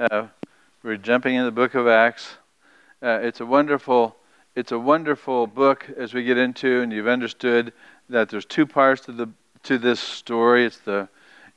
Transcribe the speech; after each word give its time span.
Uh, 0.00 0.26
we're 0.82 0.96
jumping 0.96 1.34
in 1.34 1.44
the 1.44 1.50
book 1.50 1.74
of 1.74 1.86
Acts. 1.86 2.36
Uh, 3.02 3.18
it's 3.20 3.40
a 3.40 3.44
wonderful, 3.44 4.16
it's 4.56 4.72
a 4.72 4.78
wonderful 4.78 5.46
book 5.46 5.86
as 5.94 6.14
we 6.14 6.24
get 6.24 6.38
into, 6.38 6.80
and 6.80 6.90
you've 6.90 7.06
understood 7.06 7.70
that 8.08 8.30
there's 8.30 8.46
two 8.46 8.66
parts 8.66 9.02
to 9.02 9.12
the 9.12 9.28
to 9.64 9.76
this 9.76 10.00
story. 10.00 10.64
It's 10.64 10.78
the 10.78 11.06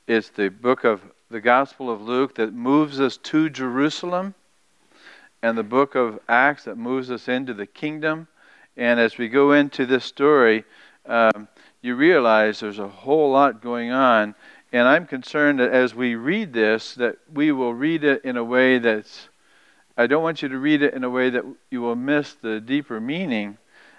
it's 0.06 0.28
the 0.28 0.50
book 0.50 0.84
of 0.84 1.00
the 1.30 1.40
Gospel 1.40 1.90
of 1.90 2.02
Luke 2.02 2.34
that 2.34 2.52
moves 2.52 3.00
us 3.00 3.16
to 3.16 3.48
Jerusalem, 3.48 4.34
and 5.42 5.56
the 5.56 5.62
book 5.62 5.94
of 5.94 6.20
Acts 6.28 6.64
that 6.64 6.76
moves 6.76 7.10
us 7.10 7.28
into 7.28 7.54
the 7.54 7.66
kingdom. 7.66 8.28
And 8.76 9.00
as 9.00 9.16
we 9.16 9.30
go 9.30 9.52
into 9.52 9.86
this 9.86 10.04
story, 10.04 10.64
um, 11.06 11.48
you 11.80 11.94
realize 11.94 12.60
there's 12.60 12.78
a 12.78 12.88
whole 12.88 13.30
lot 13.30 13.62
going 13.62 13.90
on 13.90 14.34
and 14.74 14.88
I'm 14.88 15.06
concerned 15.06 15.60
that 15.60 15.70
as 15.70 15.94
we 15.94 16.16
read 16.16 16.52
this, 16.52 16.94
that 16.94 17.18
we 17.32 17.52
will 17.52 17.72
read 17.72 18.02
it 18.02 18.24
in 18.24 18.36
a 18.36 18.42
way 18.42 18.78
that's, 18.78 19.28
I 19.96 20.08
don't 20.08 20.24
want 20.24 20.42
you 20.42 20.48
to 20.48 20.58
read 20.58 20.82
it 20.82 20.94
in 20.94 21.04
a 21.04 21.10
way 21.10 21.30
that 21.30 21.44
you 21.70 21.80
will 21.80 21.94
miss 21.94 22.32
the 22.32 22.60
deeper 22.60 23.00
meaning. 23.00 23.58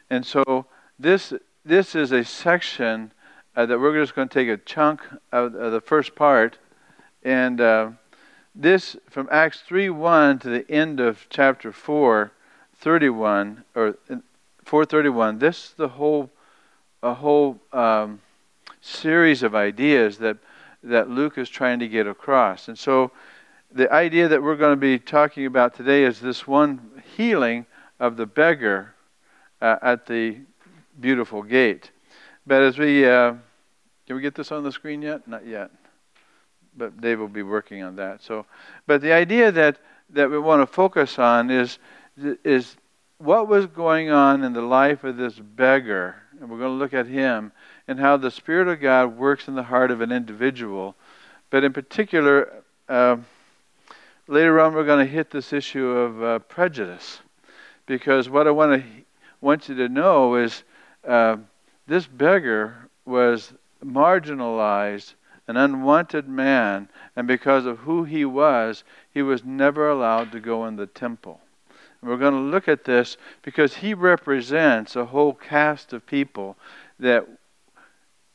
And 0.09 0.25
so 0.25 0.65
this, 0.99 1.31
this 1.63 1.95
is 1.95 2.11
a 2.11 2.25
section 2.25 3.13
uh, 3.55 3.65
that 3.67 3.79
we're 3.79 3.97
just 3.97 4.15
going 4.15 4.27
to 4.27 4.33
take 4.33 4.49
a 4.49 4.57
chunk 4.57 5.01
of, 5.31 5.55
of 5.55 5.71
the 5.71 5.79
first 5.79 6.13
part. 6.13 6.57
And 7.23 7.61
uh, 7.61 7.91
this, 8.53 8.97
from 9.09 9.29
Acts 9.31 9.61
3 9.61 9.89
1 9.89 10.39
to 10.39 10.49
the 10.49 10.69
end 10.69 10.99
of 10.99 11.25
chapter 11.29 11.71
4, 11.71 12.33
31, 12.79 13.63
or 13.75 13.95
431, 14.65 15.39
this 15.39 15.67
is 15.67 15.73
the 15.77 15.87
whole, 15.87 16.29
a 17.01 17.13
whole 17.13 17.61
um, 17.71 18.19
series 18.81 19.41
of 19.41 19.55
ideas 19.55 20.17
that 20.17 20.35
that 20.85 21.09
Luke 21.09 21.37
is 21.37 21.49
trying 21.49 21.79
to 21.79 21.87
get 21.87 22.07
across. 22.07 22.67
And 22.67 22.77
so 22.77 23.11
the 23.71 23.91
idea 23.91 24.27
that 24.27 24.41
we're 24.41 24.55
going 24.55 24.73
to 24.73 24.79
be 24.79 24.99
talking 24.99 25.45
about 25.45 25.75
today 25.75 26.03
is 26.03 26.19
this 26.19 26.47
one 26.47 27.03
healing 27.17 27.65
of 27.99 28.17
the 28.17 28.25
beggar 28.25 28.93
uh, 29.61 29.77
at 29.81 30.05
the 30.05 30.37
beautiful 30.99 31.41
gate. 31.43 31.91
But 32.47 32.61
as 32.61 32.77
we, 32.77 33.05
uh, 33.05 33.33
can 34.05 34.15
we 34.15 34.21
get 34.21 34.35
this 34.35 34.51
on 34.51 34.63
the 34.63 34.71
screen 34.71 35.01
yet? 35.01 35.27
Not 35.27 35.45
yet. 35.45 35.71
But 36.77 37.01
Dave 37.01 37.19
will 37.19 37.27
be 37.27 37.43
working 37.43 37.83
on 37.83 37.95
that. 37.95 38.21
So, 38.21 38.45
but 38.85 39.01
the 39.01 39.13
idea 39.13 39.51
that, 39.51 39.79
that 40.11 40.29
we 40.29 40.37
want 40.37 40.61
to 40.61 40.67
focus 40.67 41.17
on 41.17 41.49
is, 41.49 41.79
is 42.43 42.75
what 43.25 43.47
was 43.47 43.65
going 43.65 44.11
on 44.11 44.43
in 44.43 44.53
the 44.53 44.61
life 44.61 45.03
of 45.03 45.17
this 45.17 45.33
beggar. 45.39 46.15
And 46.39 46.49
we're 46.49 46.59
going 46.59 46.71
to 46.71 46.77
look 46.77 46.93
at 46.93 47.07
him 47.07 47.51
and 47.87 47.99
how 47.99 48.17
the 48.17 48.31
Spirit 48.31 48.67
of 48.67 48.79
God 48.79 49.17
works 49.17 49.47
in 49.47 49.55
the 49.55 49.63
heart 49.63 49.91
of 49.91 50.01
an 50.01 50.11
individual. 50.11 50.95
But 51.49 51.63
in 51.63 51.73
particular, 51.73 52.63
uh, 52.87 53.17
later 54.27 54.59
on, 54.59 54.73
we're 54.73 54.85
going 54.85 55.05
to 55.05 55.11
hit 55.11 55.31
this 55.31 55.53
issue 55.53 55.87
of 55.87 56.23
uh, 56.23 56.39
prejudice. 56.39 57.19
Because 57.85 58.29
what 58.29 58.47
I 58.47 58.51
want 58.51 58.81
to 58.81 58.87
want 59.41 59.69
you 59.69 59.75
to 59.75 59.89
know 59.89 60.35
is 60.35 60.63
uh, 61.07 61.37
this 61.87 62.07
beggar 62.07 62.89
was 63.05 63.53
marginalized, 63.83 65.13
an 65.47 65.57
unwanted 65.57 66.27
man, 66.27 66.89
and 67.15 67.27
because 67.27 67.65
of 67.65 67.79
who 67.79 68.03
he 68.03 68.25
was, 68.25 68.83
he 69.13 69.21
was 69.21 69.43
never 69.43 69.87
allowed 69.89 70.31
to 70.31 70.39
go 70.39 70.65
in 70.65 70.75
the 70.75 70.87
temple. 70.87 71.39
We're 72.05 72.17
going 72.17 72.33
to 72.33 72.39
look 72.39 72.67
at 72.67 72.83
this 72.83 73.17
because 73.41 73.75
he 73.75 73.93
represents 73.93 74.95
a 74.95 75.05
whole 75.05 75.33
cast 75.33 75.93
of 75.93 76.05
people 76.05 76.57
that 76.99 77.27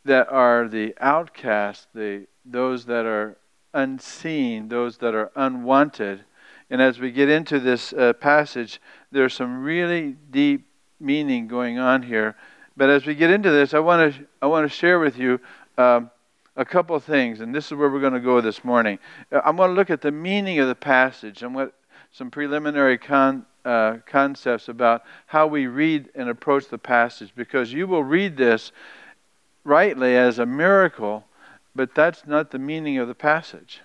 that 0.04 0.28
are 0.30 0.66
the 0.66 0.94
outcast, 1.00 1.88
the 1.94 2.26
those 2.44 2.86
that 2.86 3.04
are 3.06 3.36
unseen, 3.74 4.68
those 4.68 4.98
that 4.98 5.14
are 5.14 5.30
unwanted. 5.36 6.24
And 6.70 6.80
as 6.80 6.98
we 6.98 7.10
get 7.10 7.28
into 7.28 7.60
this 7.60 7.92
uh, 7.92 8.12
passage, 8.14 8.80
there's 9.10 9.34
some 9.34 9.62
really 9.62 10.16
deep 10.30 10.66
meaning 10.98 11.48
going 11.48 11.78
on 11.78 12.02
here. 12.02 12.36
But 12.76 12.90
as 12.90 13.04
we 13.06 13.14
get 13.14 13.30
into 13.30 13.50
this, 13.50 13.74
I 13.74 13.80
want 13.80 14.14
to 14.14 14.26
I 14.40 14.46
want 14.46 14.70
to 14.70 14.74
share 14.74 14.98
with 14.98 15.18
you 15.18 15.40
um, 15.76 16.10
a 16.56 16.64
couple 16.64 16.96
of 16.96 17.04
things, 17.04 17.40
and 17.40 17.54
this 17.54 17.66
is 17.66 17.74
where 17.74 17.88
we're 17.88 18.00
going 18.00 18.12
to 18.12 18.20
go 18.20 18.40
this 18.40 18.64
morning. 18.64 18.98
Uh, 19.32 19.40
I'm 19.44 19.56
going 19.56 19.70
to 19.70 19.74
look 19.74 19.90
at 19.90 20.00
the 20.00 20.10
meaning 20.10 20.58
of 20.58 20.68
the 20.68 20.74
passage 20.74 21.42
and 21.42 21.54
what 21.54 21.74
some 22.12 22.30
preliminary 22.30 22.98
con, 22.98 23.46
uh, 23.64 23.98
concepts 24.06 24.68
about 24.68 25.02
how 25.26 25.46
we 25.46 25.66
read 25.66 26.08
and 26.14 26.28
approach 26.28 26.68
the 26.68 26.78
passage, 26.78 27.32
because 27.34 27.72
you 27.72 27.86
will 27.86 28.04
read 28.04 28.36
this 28.36 28.72
rightly 29.64 30.16
as 30.16 30.38
a 30.38 30.46
miracle, 30.46 31.24
but 31.74 31.94
that's 31.94 32.26
not 32.26 32.50
the 32.50 32.58
meaning 32.58 32.98
of 32.98 33.08
the 33.08 33.14
passage. 33.14 33.80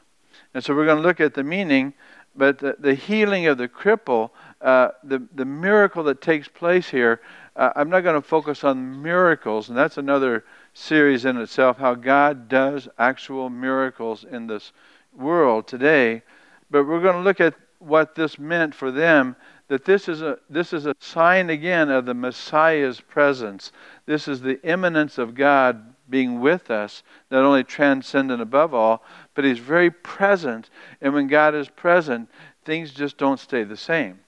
And 0.53 0.63
so 0.63 0.75
we're 0.75 0.85
going 0.85 1.01
to 1.01 1.03
look 1.03 1.19
at 1.19 1.33
the 1.33 1.43
meaning, 1.43 1.93
but 2.35 2.59
the, 2.59 2.75
the 2.79 2.95
healing 2.95 3.47
of 3.47 3.57
the 3.57 3.67
cripple, 3.67 4.31
uh, 4.61 4.89
the, 5.03 5.21
the 5.33 5.45
miracle 5.45 6.03
that 6.03 6.21
takes 6.21 6.47
place 6.47 6.89
here, 6.89 7.21
uh, 7.55 7.71
I'm 7.75 7.89
not 7.89 8.01
going 8.01 8.21
to 8.21 8.27
focus 8.27 8.63
on 8.63 9.01
miracles, 9.01 9.69
and 9.69 9.77
that's 9.77 9.97
another 9.97 10.43
series 10.73 11.25
in 11.25 11.37
itself 11.37 11.77
how 11.77 11.95
God 11.95 12.49
does 12.49 12.89
actual 12.97 13.49
miracles 13.49 14.25
in 14.29 14.47
this 14.47 14.73
world 15.13 15.67
today. 15.67 16.21
But 16.69 16.85
we're 16.85 17.01
going 17.01 17.15
to 17.15 17.21
look 17.21 17.39
at 17.39 17.55
what 17.79 18.15
this 18.15 18.39
meant 18.39 18.75
for 18.75 18.91
them 18.91 19.35
that 19.67 19.85
this 19.85 20.07
is 20.07 20.21
a 20.21 20.37
this 20.49 20.73
is 20.73 20.85
a 20.85 20.95
sign 20.99 21.49
again 21.49 21.89
of 21.89 22.05
the 22.05 22.13
Messiah's 22.13 23.01
presence. 23.01 23.71
This 24.05 24.27
is 24.27 24.41
the 24.41 24.61
immanence 24.63 25.17
of 25.17 25.35
God 25.35 25.95
being 26.09 26.39
with 26.39 26.69
us, 26.69 27.03
not 27.31 27.43
only 27.43 27.63
transcendent 27.63 28.41
above 28.41 28.73
all, 28.73 29.03
but 29.33 29.43
He's 29.43 29.59
very 29.59 29.89
present. 29.89 30.69
And 31.01 31.13
when 31.13 31.27
God 31.27 31.55
is 31.55 31.67
present, 31.69 32.29
things 32.63 32.91
just 32.91 33.17
don't 33.17 33.39
stay 33.39 33.63
the 33.63 33.77
same. 33.77 34.19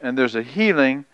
And 0.00 0.18
there's 0.18 0.34
a 0.34 0.42
healing, 0.42 1.04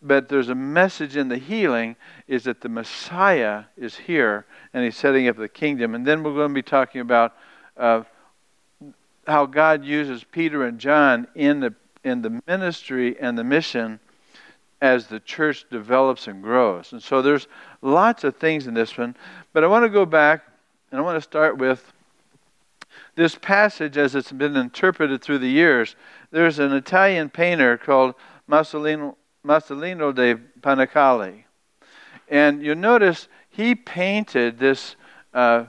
but 0.00 0.28
there's 0.28 0.48
a 0.48 0.54
message 0.54 1.16
in 1.16 1.28
the 1.28 1.38
healing 1.38 1.96
is 2.28 2.44
that 2.44 2.60
the 2.60 2.68
Messiah 2.68 3.64
is 3.76 3.96
here 3.96 4.46
and 4.72 4.84
He's 4.84 4.96
setting 4.96 5.26
up 5.26 5.36
the 5.36 5.48
kingdom. 5.48 5.94
And 5.94 6.06
then 6.06 6.22
we're 6.22 6.34
going 6.34 6.50
to 6.50 6.54
be 6.54 6.62
talking 6.62 7.00
about 7.00 7.34
uh, 7.76 8.04
how 9.26 9.46
God 9.46 9.84
uses 9.84 10.24
Peter 10.24 10.64
and 10.64 10.78
John 10.78 11.26
in 11.34 11.60
the 11.60 11.74
in 12.04 12.22
the 12.22 12.42
ministry 12.46 13.18
and 13.20 13.36
the 13.36 13.44
mission 13.44 14.00
as 14.80 15.06
the 15.06 15.20
church 15.20 15.66
develops 15.70 16.26
and 16.26 16.42
grows. 16.42 16.92
And 16.92 17.02
so 17.02 17.20
there's 17.20 17.48
lots 17.82 18.24
of 18.24 18.36
things 18.36 18.66
in 18.66 18.74
this 18.74 18.96
one, 18.96 19.14
but 19.52 19.62
I 19.62 19.66
want 19.66 19.84
to 19.84 19.90
go 19.90 20.06
back 20.06 20.44
and 20.90 20.98
I 20.98 21.02
want 21.02 21.16
to 21.16 21.20
start 21.20 21.58
with 21.58 21.92
this 23.14 23.34
passage 23.34 23.98
as 23.98 24.14
it's 24.14 24.32
been 24.32 24.56
interpreted 24.56 25.20
through 25.20 25.38
the 25.38 25.48
years. 25.48 25.96
There's 26.30 26.58
an 26.58 26.72
Italian 26.72 27.28
painter 27.28 27.76
called 27.76 28.14
Masolino 28.48 29.14
de 29.44 30.36
Panicale. 30.60 31.44
And 32.28 32.62
you'll 32.62 32.76
notice 32.76 33.28
he 33.50 33.74
painted 33.74 34.58
this 34.58 34.96
uh, 35.34 35.64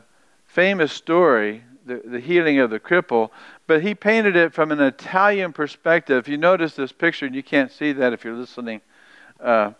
famous 0.46 0.94
story, 0.94 1.64
the, 1.86 2.02
the 2.06 2.20
healing 2.20 2.60
of 2.60 2.70
the 2.70 2.80
cripple, 2.80 3.32
but 3.68 3.82
he 3.82 3.96
painted 3.96 4.36
it 4.36 4.54
from 4.54 4.72
an 4.72 4.82
Italian 4.82 5.54
perspective. 5.54 6.28
You 6.28 6.38
notice 6.38 6.76
this 6.76 6.92
picture, 6.92 7.26
and 7.26 7.36
you 7.36 7.44
can't 7.44 7.72
see 7.72 7.94
that 7.94 8.14
if 8.14 8.24
you're 8.24 8.36
listening 8.36 8.82
uh, 9.40 9.72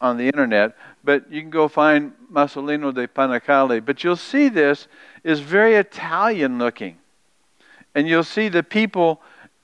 on 0.00 0.16
the 0.16 0.26
internet, 0.26 0.76
but 1.04 1.30
you 1.30 1.40
can 1.40 1.50
go 1.50 1.68
find 1.68 2.12
Masolino 2.32 2.94
de 2.94 3.08
Panicale. 3.08 3.84
But 3.84 4.04
you'll 4.04 4.16
see 4.16 4.48
this 4.48 4.88
is 5.24 5.40
very 5.40 5.74
Italian 5.74 6.58
looking. 6.58 6.98
And 7.94 8.06
you'll 8.06 8.24
see 8.24 8.48
the 8.48 8.62
people 8.62 9.20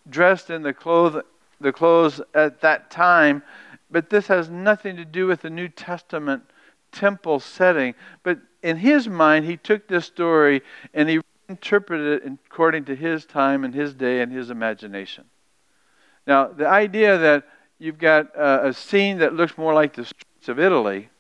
dressed 0.09 0.51
in 0.51 0.63
the 0.63 0.73
clothes, 0.73 1.23
the 1.61 1.73
clothes 1.73 2.21
at 2.35 2.61
that 2.63 2.91
time, 2.91 3.43
but 3.91 4.11
this 4.11 4.27
has 4.27 4.51
nothing 4.51 4.97
to 4.97 5.05
do 5.05 5.27
with 5.27 5.43
the 5.43 5.51
New 5.51 5.69
Testament 5.69 6.43
temple 6.91 7.41
setting. 7.41 7.95
But 8.23 8.39
in 8.63 8.79
his 8.79 9.09
mind, 9.09 9.45
he 9.45 9.57
took 9.57 9.87
this 9.87 10.07
story 10.07 10.63
and 10.95 11.09
he 11.09 11.21
interpreted 11.49 12.23
it 12.23 12.33
according 12.47 12.85
to 12.87 12.97
his 12.97 13.25
time 13.25 13.65
and 13.65 13.75
his 13.75 13.95
day 13.95 14.21
and 14.21 14.33
his 14.33 14.51
imagination. 14.51 15.25
Now, 16.27 16.49
the 16.49 16.67
idea 16.67 17.19
that 17.19 17.45
you've 17.79 17.99
got 17.99 18.31
a 18.37 18.73
scene 18.73 19.19
that 19.19 19.35
looks 19.35 19.59
more 19.59 19.75
like 19.75 19.95
the 19.95 20.05
streets 20.05 20.49
of 20.49 20.59
Italy 20.59 21.11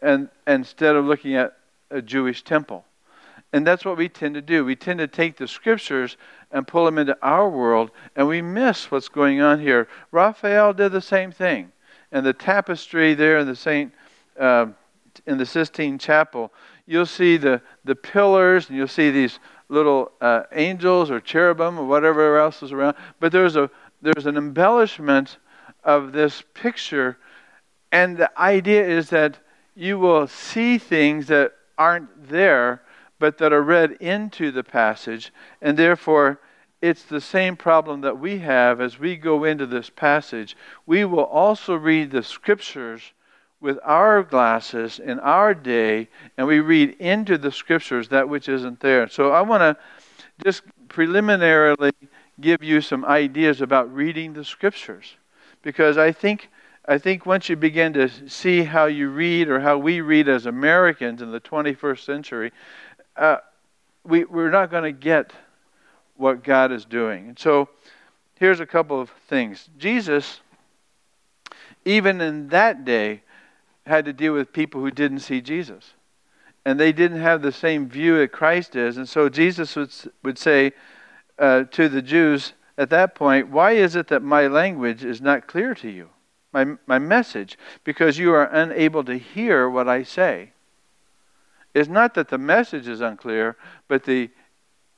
and 0.00 0.28
instead 0.46 0.96
of 0.96 1.04
looking 1.04 1.34
at 1.34 1.56
a 1.90 2.00
Jewish 2.00 2.42
temple. 2.42 2.84
And 3.52 3.66
that's 3.66 3.84
what 3.84 3.96
we 3.96 4.08
tend 4.08 4.34
to 4.36 4.42
do. 4.42 4.64
We 4.64 4.76
tend 4.76 5.00
to 5.00 5.08
take 5.08 5.36
the 5.36 5.48
scriptures 5.48 6.16
and 6.52 6.66
pull 6.66 6.84
them 6.84 6.98
into 6.98 7.18
our 7.20 7.48
world, 7.48 7.90
and 8.14 8.28
we 8.28 8.40
miss 8.42 8.90
what's 8.90 9.08
going 9.08 9.40
on 9.40 9.60
here. 9.60 9.88
Raphael 10.12 10.72
did 10.72 10.92
the 10.92 11.00
same 11.00 11.32
thing. 11.32 11.72
And 12.12 12.24
the 12.24 12.32
tapestry 12.32 13.14
there 13.14 13.38
in 13.38 13.46
the 13.46 13.56
Saint, 13.56 13.92
uh, 14.38 14.66
in 15.26 15.38
the 15.38 15.46
Sistine 15.46 15.98
Chapel, 15.98 16.52
you'll 16.90 17.06
see 17.06 17.36
the, 17.36 17.62
the 17.84 17.94
pillars 17.94 18.68
and 18.68 18.76
you'll 18.76 18.88
see 18.88 19.12
these 19.12 19.38
little 19.68 20.10
uh, 20.20 20.42
angels 20.50 21.08
or 21.08 21.20
cherubim 21.20 21.78
or 21.78 21.86
whatever 21.86 22.36
else 22.36 22.64
is 22.64 22.72
around. 22.72 22.96
But 23.20 23.30
there's, 23.30 23.54
a, 23.54 23.70
there's 24.02 24.26
an 24.26 24.36
embellishment 24.36 25.38
of 25.84 26.10
this 26.10 26.42
picture. 26.52 27.16
And 27.92 28.16
the 28.16 28.36
idea 28.36 28.84
is 28.84 29.08
that 29.10 29.38
you 29.76 30.00
will 30.00 30.26
see 30.26 30.78
things 30.78 31.28
that 31.28 31.52
aren't 31.78 32.28
there, 32.28 32.82
but 33.20 33.38
that 33.38 33.52
are 33.52 33.62
read 33.62 33.92
into 33.92 34.50
the 34.50 34.64
passage. 34.64 35.32
And 35.62 35.76
therefore, 35.76 36.40
it's 36.82 37.04
the 37.04 37.20
same 37.20 37.54
problem 37.54 38.00
that 38.00 38.18
we 38.18 38.38
have 38.38 38.80
as 38.80 38.98
we 38.98 39.14
go 39.14 39.44
into 39.44 39.66
this 39.66 39.90
passage. 39.90 40.56
We 40.86 41.04
will 41.04 41.22
also 41.22 41.76
read 41.76 42.10
the 42.10 42.24
scriptures 42.24 43.12
with 43.60 43.78
our 43.84 44.22
glasses 44.22 44.98
in 44.98 45.18
our 45.20 45.54
day, 45.54 46.08
and 46.36 46.46
we 46.46 46.60
read 46.60 46.96
into 46.98 47.36
the 47.36 47.52
scriptures 47.52 48.08
that 48.08 48.28
which 48.28 48.48
isn't 48.48 48.80
there. 48.80 49.08
So 49.08 49.32
I 49.32 49.42
want 49.42 49.60
to 49.60 49.76
just 50.44 50.62
preliminarily 50.88 51.92
give 52.40 52.62
you 52.62 52.80
some 52.80 53.04
ideas 53.04 53.60
about 53.60 53.94
reading 53.94 54.32
the 54.32 54.44
scriptures, 54.44 55.16
because 55.62 55.98
I 55.98 56.12
think 56.12 56.48
I 56.88 56.98
think 56.98 57.26
once 57.26 57.48
you 57.48 57.56
begin 57.56 57.92
to 57.92 58.08
see 58.28 58.64
how 58.64 58.86
you 58.86 59.10
read 59.10 59.48
or 59.48 59.60
how 59.60 59.78
we 59.78 60.00
read 60.00 60.28
as 60.28 60.46
Americans 60.46 61.20
in 61.22 61.30
the 61.30 61.40
21st 61.40 62.04
century, 62.04 62.52
uh, 63.16 63.36
we, 64.02 64.24
we're 64.24 64.50
not 64.50 64.70
going 64.70 64.82
to 64.84 64.92
get 64.92 65.32
what 66.16 66.42
God 66.42 66.72
is 66.72 66.84
doing. 66.84 67.28
And 67.28 67.38
so 67.38 67.68
here's 68.36 68.60
a 68.60 68.66
couple 68.66 69.00
of 69.00 69.10
things. 69.28 69.68
Jesus, 69.78 70.40
even 71.84 72.20
in 72.20 72.48
that 72.48 72.84
day, 72.84 73.22
had 73.86 74.04
to 74.04 74.12
deal 74.12 74.32
with 74.32 74.52
people 74.52 74.80
who 74.80 74.90
didn't 74.90 75.20
see 75.20 75.40
Jesus. 75.40 75.94
And 76.64 76.78
they 76.78 76.92
didn't 76.92 77.20
have 77.20 77.42
the 77.42 77.52
same 77.52 77.88
view 77.88 78.18
that 78.18 78.32
Christ 78.32 78.76
is. 78.76 78.96
And 78.96 79.08
so 79.08 79.28
Jesus 79.28 79.76
would, 79.76 79.92
would 80.22 80.38
say 80.38 80.72
uh, 81.38 81.64
to 81.64 81.88
the 81.88 82.02
Jews 82.02 82.52
at 82.76 82.90
that 82.90 83.14
point, 83.14 83.48
Why 83.48 83.72
is 83.72 83.96
it 83.96 84.08
that 84.08 84.22
my 84.22 84.46
language 84.46 85.04
is 85.04 85.20
not 85.20 85.46
clear 85.46 85.74
to 85.76 85.90
you? 85.90 86.10
My, 86.52 86.76
my 86.86 86.98
message? 86.98 87.58
Because 87.84 88.18
you 88.18 88.32
are 88.32 88.44
unable 88.44 89.04
to 89.04 89.18
hear 89.18 89.70
what 89.70 89.88
I 89.88 90.02
say. 90.02 90.52
It's 91.72 91.88
not 91.88 92.14
that 92.14 92.28
the 92.28 92.38
message 92.38 92.88
is 92.88 93.00
unclear, 93.00 93.56
but 93.88 94.04
the 94.04 94.30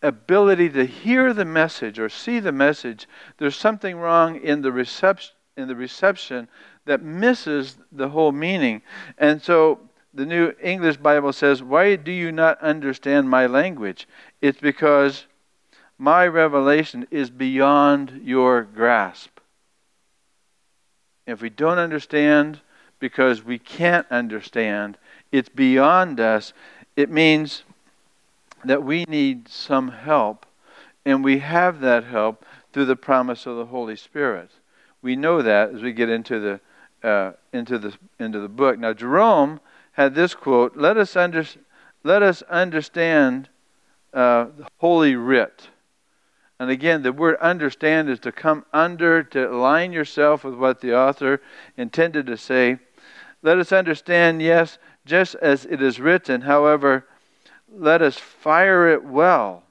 ability 0.00 0.70
to 0.70 0.84
hear 0.84 1.32
the 1.32 1.44
message 1.44 1.98
or 1.98 2.08
see 2.08 2.40
the 2.40 2.52
message, 2.52 3.06
there's 3.38 3.56
something 3.56 3.96
wrong 3.96 4.36
in 4.36 4.62
the 4.62 4.72
reception 4.72 5.32
in 5.56 5.68
the 5.68 5.76
reception 5.76 6.48
that 6.84 7.02
misses 7.02 7.76
the 7.90 8.08
whole 8.08 8.32
meaning. 8.32 8.82
And 9.18 9.40
so 9.42 9.80
the 10.14 10.26
New 10.26 10.52
English 10.62 10.98
Bible 10.98 11.32
says, 11.32 11.62
Why 11.62 11.96
do 11.96 12.12
you 12.12 12.32
not 12.32 12.60
understand 12.60 13.30
my 13.30 13.46
language? 13.46 14.08
It's 14.40 14.60
because 14.60 15.26
my 15.98 16.26
revelation 16.26 17.06
is 17.10 17.30
beyond 17.30 18.20
your 18.24 18.62
grasp. 18.62 19.38
If 21.26 21.40
we 21.40 21.50
don't 21.50 21.78
understand 21.78 22.60
because 22.98 23.44
we 23.44 23.58
can't 23.58 24.06
understand, 24.10 24.98
it's 25.30 25.48
beyond 25.48 26.20
us. 26.20 26.52
It 26.96 27.10
means 27.10 27.62
that 28.64 28.82
we 28.82 29.04
need 29.08 29.48
some 29.48 29.88
help, 29.88 30.46
and 31.04 31.24
we 31.24 31.38
have 31.38 31.80
that 31.80 32.04
help 32.04 32.44
through 32.72 32.84
the 32.86 32.96
promise 32.96 33.46
of 33.46 33.56
the 33.56 33.66
Holy 33.66 33.96
Spirit. 33.96 34.50
We 35.00 35.16
know 35.16 35.42
that 35.42 35.74
as 35.74 35.82
we 35.82 35.92
get 35.92 36.08
into 36.08 36.38
the 36.38 36.60
uh, 37.02 37.32
into 37.52 37.78
the 37.78 37.94
into 38.18 38.40
the 38.40 38.48
book. 38.48 38.78
Now 38.78 38.92
Jerome 38.92 39.60
had 39.92 40.14
this 40.14 40.34
quote: 40.34 40.76
"Let 40.76 40.96
us 40.96 41.16
under, 41.16 41.44
let 42.02 42.22
us 42.22 42.42
understand 42.42 43.48
uh, 44.12 44.46
the 44.56 44.66
Holy 44.78 45.16
Writ." 45.16 45.68
And 46.58 46.70
again, 46.70 47.02
the 47.02 47.12
word 47.12 47.36
understand 47.40 48.08
is 48.08 48.20
to 48.20 48.30
come 48.30 48.64
under, 48.72 49.24
to 49.24 49.50
align 49.50 49.92
yourself 49.92 50.44
with 50.44 50.54
what 50.54 50.80
the 50.80 50.96
author 50.96 51.42
intended 51.76 52.26
to 52.26 52.36
say. 52.36 52.78
Let 53.42 53.58
us 53.58 53.72
understand, 53.72 54.40
yes, 54.40 54.78
just 55.04 55.34
as 55.36 55.64
it 55.64 55.82
is 55.82 55.98
written. 55.98 56.42
However, 56.42 57.04
let 57.68 58.00
us 58.00 58.16
fire 58.16 58.88
it 58.88 59.02
well 59.02 59.64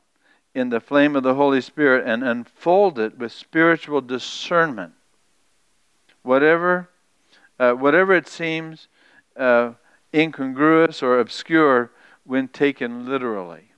in 0.54 0.70
the 0.70 0.82
flame 0.82 1.16
of 1.16 1.24
the 1.24 1.36
Holy 1.36 1.62
Spirit 1.62 2.06
and 2.06 2.24
unfold 2.24 3.00
it 3.00 3.18
with 3.18 3.32
spiritual 3.32 4.02
discernment. 4.02 4.92
Whatever, 6.24 6.90
uh, 7.62 7.74
whatever 7.74 8.14
it 8.16 8.28
seems 8.28 8.88
uh, 9.38 9.72
incongruous 10.12 11.04
or 11.04 11.20
obscure 11.20 11.92
when 12.24 12.48
taken 12.48 13.06
literally. 13.06 13.72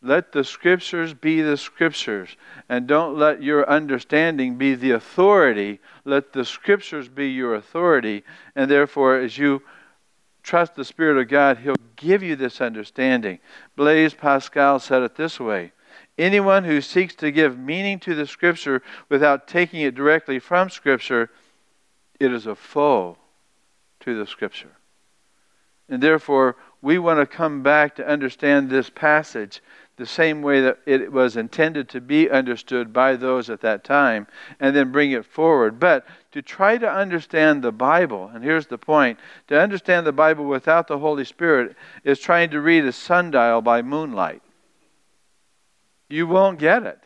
Let 0.00 0.30
the 0.30 0.44
scriptures 0.44 1.12
be 1.12 1.40
the 1.40 1.56
scriptures, 1.56 2.36
and 2.68 2.86
don't 2.86 3.18
let 3.18 3.42
your 3.42 3.68
understanding 3.68 4.56
be 4.58 4.76
the 4.76 4.92
authority. 4.92 5.80
Let 6.04 6.32
the 6.32 6.44
scriptures 6.44 7.08
be 7.08 7.30
your 7.30 7.56
authority, 7.56 8.22
and 8.54 8.70
therefore, 8.70 9.16
as 9.16 9.38
you 9.38 9.62
trust 10.44 10.76
the 10.76 10.84
Spirit 10.84 11.20
of 11.20 11.28
God, 11.28 11.58
He'll 11.58 11.74
give 11.96 12.22
you 12.22 12.36
this 12.36 12.60
understanding. 12.60 13.40
Blaise 13.74 14.14
Pascal 14.14 14.78
said 14.78 15.02
it 15.02 15.16
this 15.16 15.40
way 15.40 15.72
Anyone 16.16 16.62
who 16.62 16.80
seeks 16.80 17.16
to 17.16 17.32
give 17.32 17.58
meaning 17.58 17.98
to 18.00 18.14
the 18.14 18.26
Scripture 18.26 18.82
without 19.08 19.48
taking 19.48 19.80
it 19.80 19.96
directly 19.96 20.38
from 20.38 20.70
Scripture, 20.70 21.30
it 22.20 22.32
is 22.32 22.46
a 22.46 22.54
foe 22.54 23.16
to 24.00 24.18
the 24.18 24.26
Scripture. 24.26 24.76
And 25.88 26.02
therefore, 26.02 26.56
we 26.80 26.98
want 26.98 27.20
to 27.20 27.26
come 27.26 27.62
back 27.62 27.96
to 27.96 28.06
understand 28.06 28.70
this 28.70 28.90
passage 28.90 29.60
the 29.96 30.06
same 30.06 30.42
way 30.42 30.60
that 30.60 30.78
it 30.86 31.12
was 31.12 31.36
intended 31.36 31.88
to 31.88 32.00
be 32.00 32.28
understood 32.28 32.92
by 32.92 33.14
those 33.14 33.48
at 33.48 33.60
that 33.60 33.84
time, 33.84 34.26
and 34.58 34.74
then 34.74 34.90
bring 34.90 35.12
it 35.12 35.24
forward. 35.24 35.78
But 35.78 36.04
to 36.32 36.42
try 36.42 36.78
to 36.78 36.90
understand 36.90 37.62
the 37.62 37.70
Bible, 37.70 38.30
and 38.34 38.42
here's 38.42 38.66
the 38.66 38.78
point 38.78 39.20
to 39.46 39.60
understand 39.60 40.04
the 40.04 40.12
Bible 40.12 40.46
without 40.46 40.88
the 40.88 40.98
Holy 40.98 41.24
Spirit 41.24 41.76
is 42.02 42.18
trying 42.18 42.50
to 42.50 42.60
read 42.60 42.84
a 42.84 42.92
sundial 42.92 43.62
by 43.62 43.82
moonlight. 43.82 44.42
You 46.08 46.26
won't 46.26 46.58
get 46.58 46.82
it. 46.82 46.98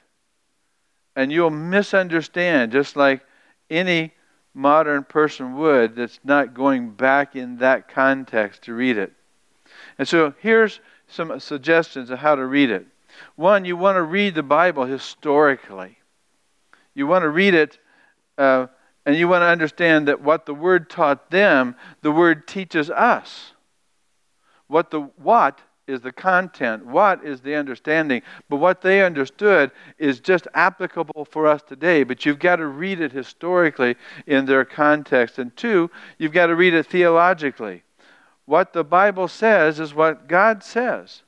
And 1.15 1.31
you'll 1.31 1.51
misunderstand, 1.51 2.73
just 2.73 2.97
like 2.97 3.23
any 3.69 4.15
modern 4.55 5.05
person 5.05 5.57
would 5.57 5.97
that's 5.97 6.21
not 6.25 6.55
going 6.55 6.91
back 6.91 7.37
in 7.37 7.59
that 7.59 7.89
context 7.89 8.63
to 8.63 8.75
read 8.75 8.97
it. 8.97 9.13
And 9.99 10.09
so 10.09 10.35
here's 10.41 10.81
some 11.07 11.39
suggestions 11.41 12.11
of 12.11 12.19
how 12.19 12.35
to 12.35 12.45
read 12.45 12.71
it. 12.71 12.87
One, 13.37 13.65
you 13.65 13.77
want 13.77 13.97
to 13.97 14.03
read 14.03 14.35
the 14.35 14.43
Bible 14.43 14.85
historically. 14.85 15.99
You 16.95 17.07
want 17.07 17.23
to 17.23 17.29
read 17.29 17.55
it, 17.55 17.79
uh, 18.37 18.67
and 19.07 19.17
you 19.17 19.29
want 19.29 19.43
to 19.43 19.47
understand 19.47 20.09
that 20.09 20.21
what 20.21 20.47
the 20.47 20.55
Word 20.55 20.91
taught 20.91 21.31
them, 21.31 21.77
the 22.03 22.13
Word 22.13 22.47
teaches 22.47 22.91
us. 22.91 23.53
What 24.67 24.91
the 24.91 25.01
what 25.17 25.61
is 25.89 26.01
the 26.03 26.13
content, 26.13 26.85
what 26.85 27.25
is 27.25 27.41
the 27.41 27.55
understanding, 27.55 28.23
but 28.49 28.57
what 28.57 28.83
they 28.83 29.03
understood 29.03 29.71
is 29.99 30.21
just 30.21 30.47
applicable 30.55 31.25
for 31.25 31.47
us 31.47 31.63
today. 31.63 32.05
But 32.05 32.27
you've 32.27 32.39
got 32.39 32.57
to 32.57 32.67
read 32.67 33.01
it 33.01 33.11
historically 33.11 33.97
in 34.27 34.45
their 34.45 34.65
context. 34.65 35.39
And 35.39 35.57
two, 35.57 35.91
you've 36.19 36.33
got 36.33 36.47
to 36.47 36.57
read 36.57 36.75
it 36.75 36.87
theologically. 36.87 37.83
What 38.45 38.73
the 38.73 38.85
Bible 38.85 39.29
says 39.29 39.81
is 39.81 39.95
what 39.95 40.29
God 40.29 40.63
says. 40.63 41.23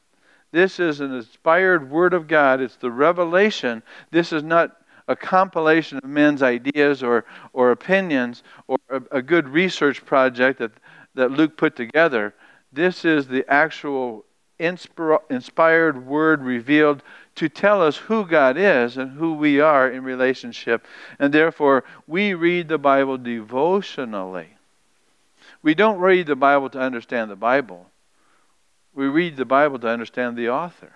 This 0.52 0.80
is 0.80 1.00
an 1.00 1.14
inspired 1.14 1.90
Word 1.90 2.12
of 2.12 2.28
God. 2.28 2.60
It's 2.60 2.76
the 2.76 2.90
revelation. 2.90 3.82
This 4.10 4.32
is 4.32 4.42
not 4.42 4.76
a 5.08 5.16
compilation 5.16 5.98
of 5.98 6.04
men's 6.04 6.42
ideas 6.42 7.02
or, 7.02 7.24
or 7.52 7.72
opinions 7.72 8.42
or 8.68 8.78
a, 8.88 9.02
a 9.10 9.22
good 9.22 9.48
research 9.48 10.04
project 10.04 10.58
that, 10.58 10.72
that 11.14 11.30
Luke 11.30 11.56
put 11.56 11.76
together. 11.76 12.34
This 12.72 13.04
is 13.04 13.26
the 13.26 13.44
actual 13.52 14.24
inspired 14.60 16.06
Word 16.06 16.42
revealed 16.42 17.02
to 17.36 17.48
tell 17.48 17.82
us 17.82 17.96
who 17.96 18.24
God 18.24 18.56
is 18.56 18.96
and 18.96 19.12
who 19.12 19.34
we 19.34 19.60
are 19.60 19.90
in 19.90 20.04
relationship. 20.04 20.86
And 21.18 21.32
therefore, 21.32 21.84
we 22.06 22.34
read 22.34 22.68
the 22.68 22.78
Bible 22.78 23.18
devotionally. 23.18 24.56
We 25.62 25.74
don't 25.74 25.98
read 25.98 26.26
the 26.26 26.36
Bible 26.36 26.70
to 26.70 26.80
understand 26.80 27.30
the 27.30 27.36
Bible. 27.36 27.90
We 28.94 29.06
read 29.06 29.36
the 29.36 29.44
Bible 29.44 29.78
to 29.78 29.88
understand 29.88 30.36
the 30.36 30.48
author. 30.48 30.92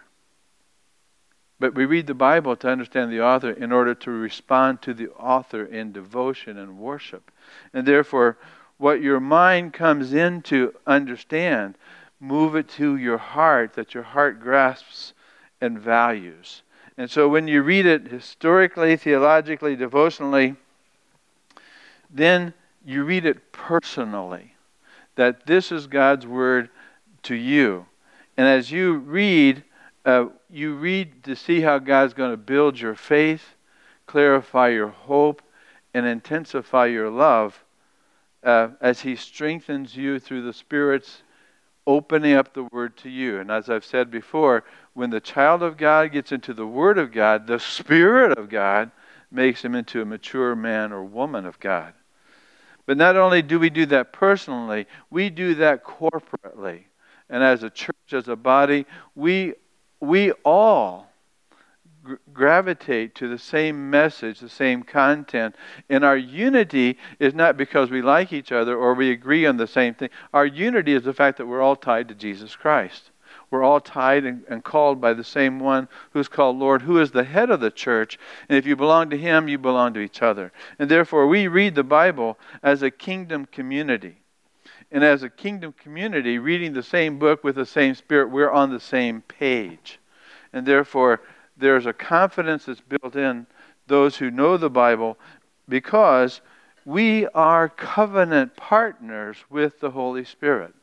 But 1.60 1.74
we 1.74 1.86
read 1.86 2.06
the 2.06 2.14
Bible 2.14 2.56
to 2.56 2.68
understand 2.68 3.12
the 3.12 3.22
author 3.22 3.50
in 3.50 3.72
order 3.72 3.94
to 3.94 4.10
respond 4.10 4.82
to 4.82 4.92
the 4.92 5.08
author 5.10 5.64
in 5.64 5.92
devotion 5.92 6.58
and 6.58 6.78
worship. 6.78 7.30
And 7.72 7.86
therefore, 7.86 8.36
what 8.76 9.00
your 9.00 9.20
mind 9.20 9.72
comes 9.72 10.12
in 10.12 10.42
to 10.42 10.74
understand, 10.86 11.76
move 12.20 12.56
it 12.56 12.68
to 12.68 12.96
your 12.96 13.18
heart 13.18 13.74
that 13.74 13.94
your 13.94 14.02
heart 14.02 14.40
grasps 14.40 15.14
and 15.60 15.78
values. 15.78 16.62
And 16.96 17.10
so 17.10 17.28
when 17.28 17.48
you 17.48 17.62
read 17.62 17.86
it 17.86 18.08
historically, 18.08 18.96
theologically, 18.96 19.76
devotionally, 19.76 20.56
then 22.10 22.54
you 22.84 23.04
read 23.04 23.24
it 23.24 23.52
personally 23.52 24.54
that 25.16 25.46
this 25.46 25.72
is 25.72 25.86
God's 25.86 26.26
word 26.26 26.70
to 27.24 27.34
you. 27.34 27.86
And 28.36 28.46
as 28.46 28.70
you 28.70 28.94
read, 28.94 29.64
uh, 30.04 30.26
you 30.50 30.74
read 30.74 31.24
to 31.24 31.34
see 31.34 31.60
how 31.60 31.78
God's 31.78 32.14
going 32.14 32.30
to 32.30 32.36
build 32.36 32.78
your 32.78 32.94
faith, 32.94 33.54
clarify 34.06 34.68
your 34.68 34.88
hope, 34.88 35.42
and 35.92 36.06
intensify 36.06 36.86
your 36.86 37.10
love 37.10 37.64
uh, 38.42 38.68
as 38.80 39.00
He 39.00 39.16
strengthens 39.16 39.96
you 39.96 40.18
through 40.18 40.42
the 40.42 40.52
Spirit's 40.52 41.22
opening 41.86 42.34
up 42.34 42.54
the 42.54 42.64
Word 42.64 42.96
to 42.98 43.10
you. 43.10 43.40
And 43.40 43.50
as 43.50 43.68
I've 43.68 43.84
said 43.84 44.10
before, 44.10 44.64
when 44.94 45.10
the 45.10 45.20
child 45.20 45.62
of 45.62 45.76
God 45.76 46.12
gets 46.12 46.32
into 46.32 46.54
the 46.54 46.66
Word 46.66 46.98
of 46.98 47.12
God, 47.12 47.46
the 47.46 47.60
Spirit 47.60 48.38
of 48.38 48.48
God 48.48 48.90
makes 49.30 49.64
him 49.64 49.74
into 49.74 50.00
a 50.00 50.04
mature 50.04 50.54
man 50.54 50.92
or 50.92 51.04
woman 51.04 51.44
of 51.46 51.58
God. 51.60 51.92
But 52.86 52.96
not 52.96 53.16
only 53.16 53.42
do 53.42 53.58
we 53.58 53.70
do 53.70 53.86
that 53.86 54.12
personally, 54.12 54.86
we 55.10 55.30
do 55.30 55.54
that 55.56 55.84
corporately. 55.84 56.84
And 57.30 57.42
as 57.42 57.62
a 57.62 57.70
church, 57.70 58.12
as 58.12 58.28
a 58.28 58.36
body, 58.36 58.86
we, 59.14 59.54
we 60.00 60.32
all 60.44 61.10
gravitate 62.32 63.14
to 63.16 63.28
the 63.28 63.38
same 63.38 63.90
message, 63.90 64.40
the 64.40 64.48
same 64.48 64.82
content. 64.82 65.56
And 65.88 66.04
our 66.04 66.16
unity 66.16 66.98
is 67.18 67.34
not 67.34 67.56
because 67.56 67.90
we 67.90 68.02
like 68.02 68.32
each 68.32 68.52
other 68.52 68.76
or 68.76 68.94
we 68.94 69.10
agree 69.10 69.46
on 69.46 69.56
the 69.56 69.66
same 69.66 69.94
thing. 69.94 70.10
Our 70.32 70.46
unity 70.46 70.92
is 70.92 71.04
the 71.04 71.14
fact 71.14 71.38
that 71.38 71.46
we're 71.46 71.62
all 71.62 71.76
tied 71.76 72.08
to 72.08 72.14
Jesus 72.14 72.54
Christ. 72.56 73.10
We're 73.50 73.62
all 73.62 73.80
tied 73.80 74.24
and, 74.24 74.44
and, 74.48 74.64
called 74.64 75.00
by 75.00 75.12
the 75.12 75.22
same 75.22 75.60
one 75.60 75.88
who's 76.12 76.28
called 76.28 76.56
Lord, 76.58 76.82
who 76.82 76.98
is 76.98 77.12
the 77.12 77.24
head 77.24 77.50
of 77.50 77.60
the 77.60 77.70
church. 77.70 78.18
And 78.48 78.58
if 78.58 78.66
you 78.66 78.74
belong 78.74 79.10
to 79.10 79.18
him, 79.18 79.48
you 79.48 79.58
belong 79.58 79.94
to 79.94 80.00
each 80.00 80.22
other. 80.22 80.50
And 80.78 80.90
therefore, 80.90 81.26
we 81.26 81.46
read 81.46 81.74
the 81.74 81.84
Bible 81.84 82.38
as 82.62 82.82
a 82.82 82.90
kingdom 82.90 83.46
community. 83.46 84.16
And 84.90 85.04
as 85.04 85.22
a 85.22 85.28
kingdom 85.30 85.72
community, 85.72 86.38
reading 86.38 86.72
the 86.72 86.82
same 86.82 87.18
book 87.18 87.44
with 87.44 87.56
the 87.56 87.66
same 87.66 87.94
spirit, 87.94 88.30
we're 88.30 88.50
on 88.50 88.70
the 88.70 88.80
same 88.80 89.22
page. 89.22 90.00
And 90.52 90.66
therefore, 90.66 91.20
there's 91.56 91.86
a 91.86 91.92
confidence 91.92 92.64
that's 92.64 92.80
built 92.80 93.16
in 93.16 93.46
those 93.86 94.16
who 94.16 94.30
know 94.30 94.56
the 94.56 94.70
Bible 94.70 95.18
because 95.68 96.40
we 96.84 97.26
are 97.28 97.68
covenant 97.68 98.56
partners 98.56 99.38
with 99.48 99.80
the 99.80 99.90
Holy 99.90 100.24
Spirit. 100.24 100.74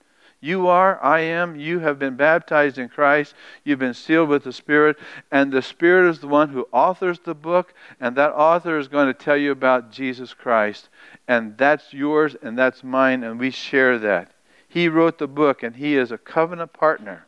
You 0.44 0.68
are, 0.68 1.02
I 1.04 1.20
am, 1.20 1.56
you 1.56 1.80
have 1.80 2.00
been 2.00 2.16
baptized 2.16 2.80
in 2.80 2.90
Christ, 2.90 3.36
you've 3.64 3.78
been 3.78 3.94
sealed 3.94 4.28
with 4.28 4.44
the 4.44 4.52
Spirit, 4.52 4.98
and 5.30 5.52
the 5.52 5.62
Spirit 5.62 6.10
is 6.10 6.20
the 6.20 6.28
one 6.28 6.50
who 6.50 6.68
authors 6.72 7.20
the 7.20 7.36
book, 7.36 7.76
and 8.00 8.16
that 8.16 8.32
author 8.32 8.80
is 8.80 8.88
going 8.88 9.06
to 9.06 9.14
tell 9.14 9.38
you 9.38 9.52
about 9.52 9.92
Jesus 9.92 10.34
Christ. 10.34 10.90
And 11.28 11.56
that's 11.60 11.94
yours 11.94 12.36
and 12.42 12.58
that's 12.58 12.84
mine, 12.84 13.24
and 13.24 13.40
we 13.40 13.52
share 13.52 14.00
that. 14.00 14.32
He 14.68 14.88
wrote 14.88 15.20
the 15.20 15.28
book, 15.28 15.62
and 15.62 15.76
He 15.76 15.96
is 15.96 16.12
a 16.12 16.18
covenant 16.18 16.74
partner. 16.74 17.28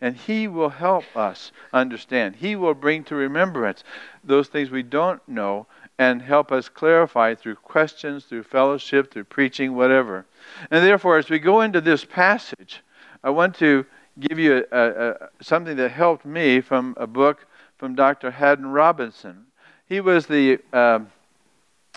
And 0.00 0.16
He 0.16 0.46
will 0.46 0.68
help 0.68 1.04
us 1.16 1.52
understand. 1.72 2.36
He 2.36 2.56
will 2.56 2.74
bring 2.74 3.04
to 3.04 3.14
remembrance 3.14 3.82
those 4.22 4.48
things 4.48 4.70
we 4.70 4.82
don't 4.82 5.26
know 5.28 5.66
and 5.98 6.22
help 6.22 6.52
us 6.52 6.68
clarify 6.68 7.34
through 7.34 7.56
questions, 7.56 8.24
through 8.24 8.44
fellowship, 8.44 9.10
through 9.10 9.24
preaching, 9.24 9.74
whatever. 9.74 10.24
And 10.70 10.84
therefore, 10.84 11.18
as 11.18 11.28
we 11.28 11.40
go 11.40 11.60
into 11.60 11.80
this 11.80 12.04
passage, 12.04 12.82
I 13.24 13.30
want 13.30 13.56
to 13.56 13.84
give 14.20 14.38
you 14.38 14.64
a, 14.70 14.88
a, 14.88 15.28
something 15.40 15.76
that 15.76 15.90
helped 15.90 16.24
me 16.24 16.60
from 16.60 16.94
a 16.96 17.06
book 17.06 17.46
from 17.76 17.94
Dr. 17.94 18.30
Haddon 18.30 18.66
Robinson. 18.66 19.46
He 19.86 20.00
was 20.00 20.26
the 20.26 20.58
uh, 20.72 21.00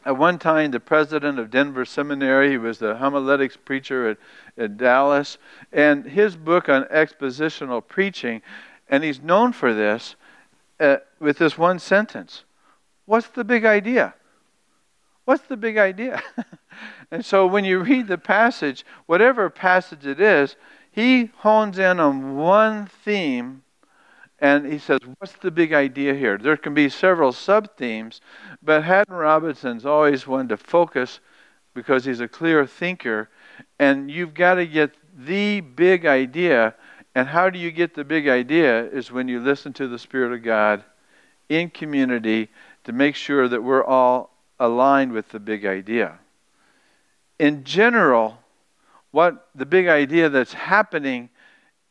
at 0.05 0.17
one 0.17 0.39
time 0.39 0.72
the 0.72 0.79
president 0.79 1.39
of 1.39 1.51
Denver 1.51 1.86
Seminary. 1.86 2.51
He 2.51 2.58
was 2.58 2.79
the 2.79 2.96
homiletics 2.96 3.58
preacher 3.58 4.10
at, 4.10 4.17
at 4.58 4.77
Dallas, 4.77 5.38
and 5.72 6.05
his 6.05 6.36
book 6.36 6.70
on 6.70 6.84
expositional 6.86 7.86
preaching, 7.86 8.41
and 8.89 9.03
he's 9.03 9.22
known 9.22 9.53
for 9.53 9.74
this 9.74 10.15
uh, 10.79 10.98
with 11.20 11.38
this 11.38 11.58
one 11.58 11.79
sentence 11.79 12.43
What's 13.05 13.27
the 13.27 13.43
big 13.43 13.65
idea? 13.65 14.13
What's 15.25 15.48
the 15.48 15.58
big 15.58 15.77
idea? 15.77 16.22
and 17.12 17.25
so 17.25 17.46
when 17.46 17.65
you 17.65 17.79
read 17.79 18.08
the 18.08 18.17
passage, 18.17 18.86
whatever 19.05 19.50
passage 19.50 20.05
it 20.05 20.20
is, 20.20 20.55
he 20.91 21.31
hones 21.38 21.77
in 21.77 22.00
on 22.00 22.36
one 22.36 22.86
theme 22.86 23.63
and 24.41 24.65
he 24.65 24.79
says, 24.79 25.00
What's 25.19 25.33
the 25.33 25.51
big 25.51 25.71
idea 25.71 26.15
here? 26.15 26.38
There 26.38 26.57
can 26.57 26.74
be 26.74 26.89
several 26.89 27.31
sub 27.31 27.77
themes, 27.77 28.19
but 28.62 28.83
Haddon 28.83 29.13
Robinson's 29.15 29.86
always 29.86 30.27
one 30.27 30.48
to 30.50 30.57
focus 30.57 31.19
because 31.74 32.03
he's 32.03 32.19
a 32.19 32.27
clear 32.27 32.65
thinker, 32.65 33.29
and 33.79 34.12
you've 34.12 34.33
got 34.33 34.55
to 34.55 34.65
get 34.65 34.95
the 35.15 35.62
big 35.62 36.05
idea. 36.05 36.75
And 37.13 37.27
how 37.27 37.50
do 37.50 37.60
you 37.60 37.71
get 37.71 37.93
the 37.93 38.03
big 38.03 38.27
idea? 38.27 38.86
Is 38.86 39.12
when 39.12 39.27
you 39.27 39.39
listen 39.39 39.74
to 39.74 39.88
the 39.88 40.00
Spirit 40.00 40.33
of 40.33 40.43
God 40.43 40.83
in 41.48 41.69
community 41.69 42.50
to 42.86 42.93
make 42.93 43.15
sure 43.15 43.48
that 43.48 43.63
we're 43.63 43.83
all 43.83 44.31
aligned 44.60 45.12
with 45.12 45.29
the 45.29 45.39
big 45.39 45.65
idea. 45.65 46.19
In 47.39 47.63
general, 47.63 48.39
what 49.12 49.50
the 49.55 49.65
big 49.65 49.88
idea 49.88 50.29
that's 50.29 50.53
happening 50.53 51.29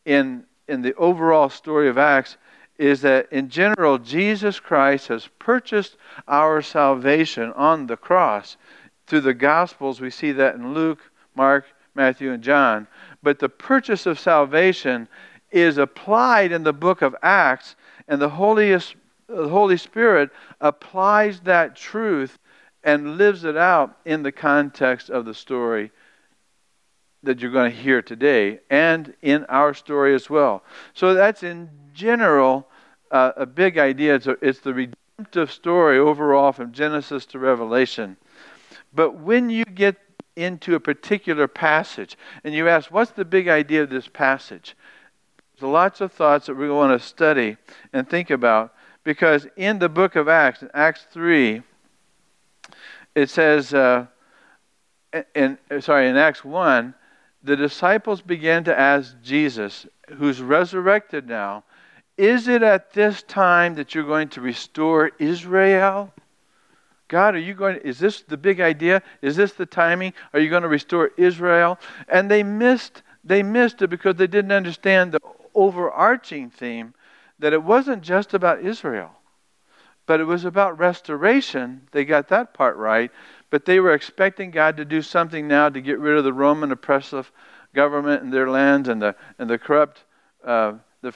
in, 0.05 0.45
in 0.71 0.81
the 0.81 0.95
overall 0.95 1.49
story 1.49 1.89
of 1.89 1.97
Acts 1.97 2.37
is 2.77 3.01
that 3.01 3.31
in 3.31 3.49
general, 3.49 3.97
Jesus 3.97 4.59
Christ 4.59 5.09
has 5.09 5.29
purchased 5.37 5.97
our 6.29 6.61
salvation 6.61 7.51
on 7.53 7.85
the 7.85 7.97
cross. 7.97 8.55
Through 9.05 9.21
the 9.21 9.33
Gospels, 9.33 9.99
we 9.99 10.09
see 10.09 10.31
that 10.31 10.55
in 10.55 10.73
Luke, 10.73 10.99
Mark, 11.35 11.65
Matthew, 11.93 12.31
and 12.31 12.41
John. 12.41 12.87
But 13.21 13.37
the 13.37 13.49
purchase 13.49 14.05
of 14.05 14.17
salvation 14.17 15.09
is 15.51 15.77
applied 15.77 16.53
in 16.53 16.63
the 16.63 16.73
book 16.73 17.01
of 17.01 17.15
Acts, 17.21 17.75
and 18.07 18.21
the 18.21 18.29
holiest 18.29 18.95
the 19.27 19.49
Holy 19.49 19.77
Spirit 19.77 20.29
applies 20.61 21.41
that 21.41 21.75
truth 21.75 22.39
and 22.83 23.17
lives 23.17 23.43
it 23.43 23.57
out 23.57 23.97
in 24.05 24.23
the 24.23 24.31
context 24.31 25.09
of 25.09 25.25
the 25.25 25.33
story 25.33 25.91
that 27.23 27.39
you're 27.41 27.51
going 27.51 27.71
to 27.71 27.77
hear 27.77 28.01
today 28.01 28.59
and 28.69 29.13
in 29.21 29.45
our 29.45 29.73
story 29.73 30.15
as 30.15 30.29
well. 30.29 30.63
So 30.93 31.13
that's 31.13 31.43
in 31.43 31.69
general 31.93 32.67
uh, 33.11 33.31
a 33.35 33.45
big 33.45 33.77
idea. 33.77 34.15
It's, 34.15 34.27
a, 34.27 34.37
it's 34.41 34.59
the 34.59 34.73
redemptive 34.73 35.51
story 35.51 35.99
overall 35.99 36.51
from 36.51 36.71
Genesis 36.71 37.25
to 37.27 37.39
Revelation. 37.39 38.17
But 38.93 39.19
when 39.19 39.49
you 39.49 39.65
get 39.65 39.97
into 40.35 40.75
a 40.75 40.79
particular 40.79 41.47
passage 41.47 42.17
and 42.43 42.53
you 42.53 42.67
ask, 42.67 42.89
what's 42.91 43.11
the 43.11 43.25
big 43.25 43.47
idea 43.47 43.83
of 43.83 43.89
this 43.89 44.07
passage? 44.07 44.75
There's 45.59 45.69
lots 45.69 46.01
of 46.01 46.11
thoughts 46.11 46.47
that 46.47 46.55
we 46.55 46.69
want 46.69 46.99
to 46.99 47.05
study 47.07 47.57
and 47.93 48.09
think 48.09 48.29
about. 48.29 48.73
Because 49.03 49.47
in 49.55 49.79
the 49.79 49.89
book 49.89 50.15
of 50.15 50.27
Acts, 50.27 50.61
in 50.61 50.69
Acts 50.73 51.05
3, 51.11 51.61
it 53.15 53.29
says, 53.29 53.73
uh, 53.73 54.05
in, 55.33 55.57
sorry, 55.79 56.07
in 56.07 56.17
Acts 56.17 56.45
1, 56.45 56.93
the 57.43 57.55
disciples 57.55 58.21
began 58.21 58.63
to 58.65 58.79
ask 58.79 59.15
Jesus, 59.23 59.87
who's 60.17 60.41
resurrected 60.41 61.27
now, 61.27 61.63
is 62.17 62.47
it 62.47 62.61
at 62.61 62.93
this 62.93 63.23
time 63.23 63.75
that 63.75 63.95
you're 63.95 64.03
going 64.03 64.29
to 64.29 64.41
restore 64.41 65.11
Israel? 65.17 66.13
God, 67.07 67.35
are 67.35 67.39
you 67.39 67.53
going 67.53 67.75
to, 67.75 67.87
is 67.87 67.99
this 67.99 68.21
the 68.21 68.37
big 68.37 68.61
idea? 68.61 69.01
Is 69.21 69.35
this 69.35 69.53
the 69.53 69.65
timing? 69.65 70.13
Are 70.33 70.39
you 70.39 70.49
going 70.49 70.63
to 70.63 70.69
restore 70.69 71.11
Israel? 71.17 71.79
And 72.07 72.29
they 72.29 72.43
missed 72.43 73.03
they 73.23 73.43
missed 73.43 73.81
it 73.81 73.89
because 73.89 74.15
they 74.15 74.27
didn't 74.27 74.51
understand 74.51 75.11
the 75.11 75.19
overarching 75.53 76.49
theme 76.49 76.93
that 77.39 77.53
it 77.53 77.63
wasn't 77.63 78.01
just 78.01 78.33
about 78.33 78.65
Israel, 78.65 79.11
but 80.05 80.19
it 80.19 80.25
was 80.25 80.45
about 80.45 80.79
restoration. 80.79 81.87
They 81.91 82.05
got 82.05 82.29
that 82.29 82.53
part 82.53 82.77
right, 82.77 83.11
but 83.51 83.65
they 83.65 83.79
were 83.79 83.93
expecting 83.93 84.49
God 84.49 84.77
to 84.77 84.85
do 84.85 85.03
something 85.03 85.47
now 85.47 85.69
to 85.69 85.79
get 85.79 85.99
rid 85.99 86.17
of 86.17 86.23
the 86.23 86.33
Roman 86.33 86.71
oppressive 86.71 87.31
government 87.75 88.23
in 88.23 88.31
their 88.31 88.49
lands 88.49 88.89
and 88.89 88.99
the 88.99 89.15
and 89.37 89.47
the 89.47 89.59
corrupt 89.59 90.05
uh, 90.43 90.73
the 91.01 91.13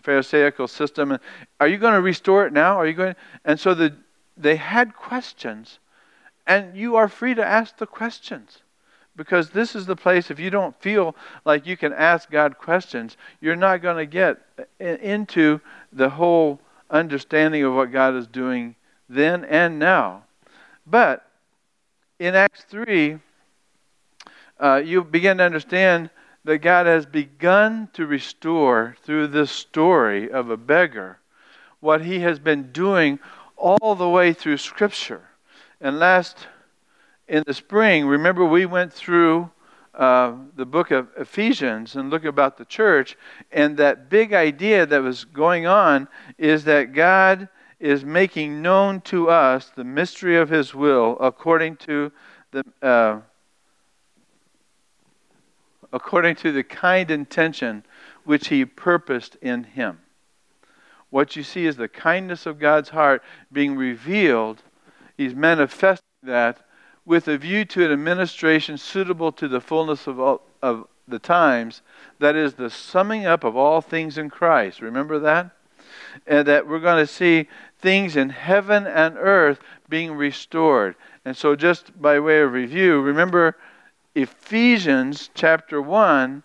Pharisaical 0.00 0.68
system. 0.68 1.18
Are 1.60 1.68
you 1.68 1.76
going 1.76 1.94
to 1.94 2.00
restore 2.00 2.46
it 2.46 2.52
now? 2.52 2.78
Are 2.78 2.86
you 2.86 2.94
going? 2.94 3.16
And 3.44 3.60
so 3.60 3.74
the 3.74 3.94
they 4.36 4.56
had 4.56 4.96
questions, 4.96 5.78
and 6.46 6.76
you 6.76 6.96
are 6.96 7.08
free 7.08 7.34
to 7.34 7.44
ask 7.44 7.76
the 7.76 7.86
questions. 7.86 8.62
Because 9.16 9.50
this 9.50 9.76
is 9.76 9.86
the 9.86 9.94
place, 9.94 10.28
if 10.28 10.40
you 10.40 10.50
don't 10.50 10.74
feel 10.80 11.14
like 11.44 11.66
you 11.66 11.76
can 11.76 11.92
ask 11.92 12.28
God 12.30 12.58
questions, 12.58 13.16
you're 13.40 13.54
not 13.54 13.80
going 13.80 13.96
to 13.96 14.06
get 14.06 14.38
into 14.80 15.60
the 15.92 16.10
whole 16.10 16.60
understanding 16.90 17.62
of 17.62 17.74
what 17.74 17.92
God 17.92 18.16
is 18.16 18.26
doing 18.26 18.74
then 19.08 19.44
and 19.44 19.78
now. 19.78 20.23
But 20.86 21.26
in 22.18 22.34
Acts 22.34 22.64
3, 22.68 23.18
uh, 24.60 24.82
you 24.84 25.02
begin 25.02 25.38
to 25.38 25.44
understand 25.44 26.10
that 26.44 26.58
God 26.58 26.86
has 26.86 27.06
begun 27.06 27.88
to 27.94 28.06
restore 28.06 28.96
through 29.02 29.28
this 29.28 29.50
story 29.50 30.30
of 30.30 30.50
a 30.50 30.56
beggar 30.56 31.18
what 31.80 32.02
he 32.02 32.20
has 32.20 32.38
been 32.38 32.72
doing 32.72 33.18
all 33.56 33.94
the 33.94 34.08
way 34.08 34.32
through 34.32 34.56
Scripture. 34.56 35.22
And 35.80 35.98
last 35.98 36.46
in 37.28 37.42
the 37.46 37.54
spring, 37.54 38.06
remember 38.06 38.44
we 38.44 38.66
went 38.66 38.92
through 38.92 39.50
uh, 39.94 40.34
the 40.56 40.66
book 40.66 40.90
of 40.90 41.08
Ephesians 41.16 41.94
and 41.94 42.10
look 42.10 42.24
about 42.24 42.56
the 42.56 42.64
church, 42.64 43.16
and 43.52 43.76
that 43.76 44.10
big 44.10 44.32
idea 44.32 44.84
that 44.84 45.02
was 45.02 45.24
going 45.24 45.66
on 45.66 46.08
is 46.36 46.64
that 46.64 46.92
God 46.92 47.48
is 47.84 48.02
making 48.02 48.62
known 48.62 48.98
to 49.02 49.28
us 49.28 49.70
the 49.76 49.84
mystery 49.84 50.38
of 50.38 50.48
His 50.48 50.74
will 50.74 51.18
according 51.20 51.76
to 51.76 52.10
the 52.50 52.64
uh, 52.80 53.20
according 55.92 56.34
to 56.34 56.50
the 56.50 56.64
kind 56.64 57.10
intention 57.10 57.84
which 58.24 58.48
He 58.48 58.64
purposed 58.64 59.36
in 59.42 59.64
Him. 59.64 60.00
What 61.10 61.36
you 61.36 61.42
see 61.42 61.66
is 61.66 61.76
the 61.76 61.86
kindness 61.86 62.46
of 62.46 62.58
God's 62.58 62.88
heart 62.88 63.22
being 63.52 63.76
revealed. 63.76 64.62
He's 65.18 65.34
manifesting 65.34 66.06
that 66.22 66.66
with 67.04 67.28
a 67.28 67.36
view 67.36 67.66
to 67.66 67.84
an 67.84 67.92
administration 67.92 68.78
suitable 68.78 69.30
to 69.32 69.46
the 69.46 69.60
fullness 69.60 70.06
of, 70.06 70.18
all, 70.18 70.40
of 70.62 70.88
the 71.06 71.18
times. 71.18 71.82
That 72.18 72.34
is 72.34 72.54
the 72.54 72.70
summing 72.70 73.26
up 73.26 73.44
of 73.44 73.58
all 73.58 73.82
things 73.82 74.16
in 74.16 74.30
Christ. 74.30 74.80
Remember 74.80 75.18
that? 75.18 75.54
And 76.26 76.46
that 76.48 76.66
we're 76.66 76.80
going 76.80 77.04
to 77.04 77.12
see 77.12 77.48
things 77.80 78.16
in 78.16 78.30
heaven 78.30 78.86
and 78.86 79.16
earth 79.18 79.60
being 79.88 80.12
restored. 80.12 80.96
And 81.24 81.36
so, 81.36 81.56
just 81.56 82.00
by 82.00 82.20
way 82.20 82.40
of 82.40 82.52
review, 82.52 83.00
remember 83.00 83.56
Ephesians 84.14 85.30
chapter 85.34 85.82
1 85.82 86.42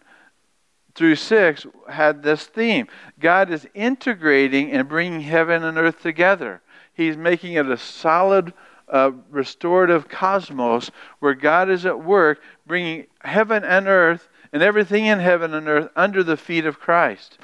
through 0.95 1.15
6 1.15 1.67
had 1.87 2.23
this 2.23 2.45
theme 2.45 2.87
God 3.19 3.51
is 3.51 3.67
integrating 3.73 4.71
and 4.71 4.89
bringing 4.89 5.21
heaven 5.21 5.63
and 5.63 5.77
earth 5.77 6.01
together. 6.01 6.61
He's 6.93 7.15
making 7.15 7.53
it 7.53 7.69
a 7.69 7.77
solid, 7.77 8.53
uh, 8.89 9.11
restorative 9.29 10.09
cosmos 10.09 10.91
where 11.19 11.35
God 11.35 11.69
is 11.69 11.85
at 11.85 12.03
work 12.03 12.41
bringing 12.65 13.07
heaven 13.21 13.63
and 13.63 13.87
earth 13.87 14.27
and 14.51 14.61
everything 14.61 15.05
in 15.05 15.19
heaven 15.19 15.53
and 15.53 15.67
earth 15.67 15.89
under 15.95 16.23
the 16.23 16.37
feet 16.37 16.65
of 16.65 16.79
Christ. 16.79 17.37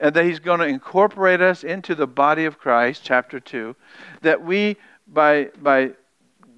And 0.00 0.14
that 0.14 0.24
He's 0.24 0.40
going 0.40 0.60
to 0.60 0.66
incorporate 0.66 1.40
us 1.40 1.62
into 1.62 1.94
the 1.94 2.06
body 2.06 2.46
of 2.46 2.58
Christ, 2.58 3.02
chapter 3.04 3.38
2. 3.38 3.76
That 4.22 4.42
we, 4.42 4.76
by, 5.06 5.50
by 5.60 5.92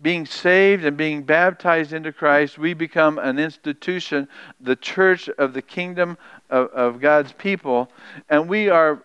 being 0.02 0.26
saved 0.26 0.84
and 0.84 0.96
being 0.96 1.22
baptized 1.22 1.92
into 1.92 2.12
Christ, 2.12 2.58
we 2.58 2.74
become 2.74 3.18
an 3.18 3.38
institution, 3.38 4.28
the 4.60 4.76
church 4.76 5.28
of 5.28 5.54
the 5.54 5.62
kingdom 5.62 6.18
of, 6.50 6.68
of 6.68 7.00
God's 7.00 7.32
people, 7.32 7.90
and 8.28 8.48
we 8.48 8.68
are 8.68 9.04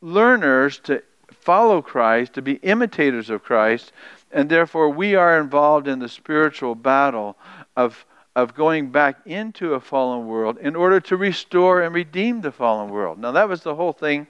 learners 0.00 0.78
to 0.80 1.02
follow 1.40 1.82
Christ, 1.82 2.34
to 2.34 2.42
be 2.42 2.54
imitators 2.54 3.30
of 3.30 3.42
Christ, 3.42 3.92
and 4.30 4.48
therefore 4.48 4.90
we 4.90 5.14
are 5.14 5.40
involved 5.40 5.88
in 5.88 5.98
the 5.98 6.08
spiritual 6.08 6.74
battle 6.74 7.36
of, 7.76 8.06
of 8.38 8.54
going 8.54 8.88
back 8.88 9.18
into 9.26 9.74
a 9.74 9.80
fallen 9.80 10.28
world 10.28 10.58
in 10.58 10.76
order 10.76 11.00
to 11.00 11.16
restore 11.16 11.82
and 11.82 11.92
redeem 11.92 12.40
the 12.40 12.52
fallen 12.52 12.88
world. 12.88 13.18
Now, 13.18 13.32
that 13.32 13.48
was 13.48 13.62
the 13.62 13.74
whole 13.74 13.92
thing 13.92 14.28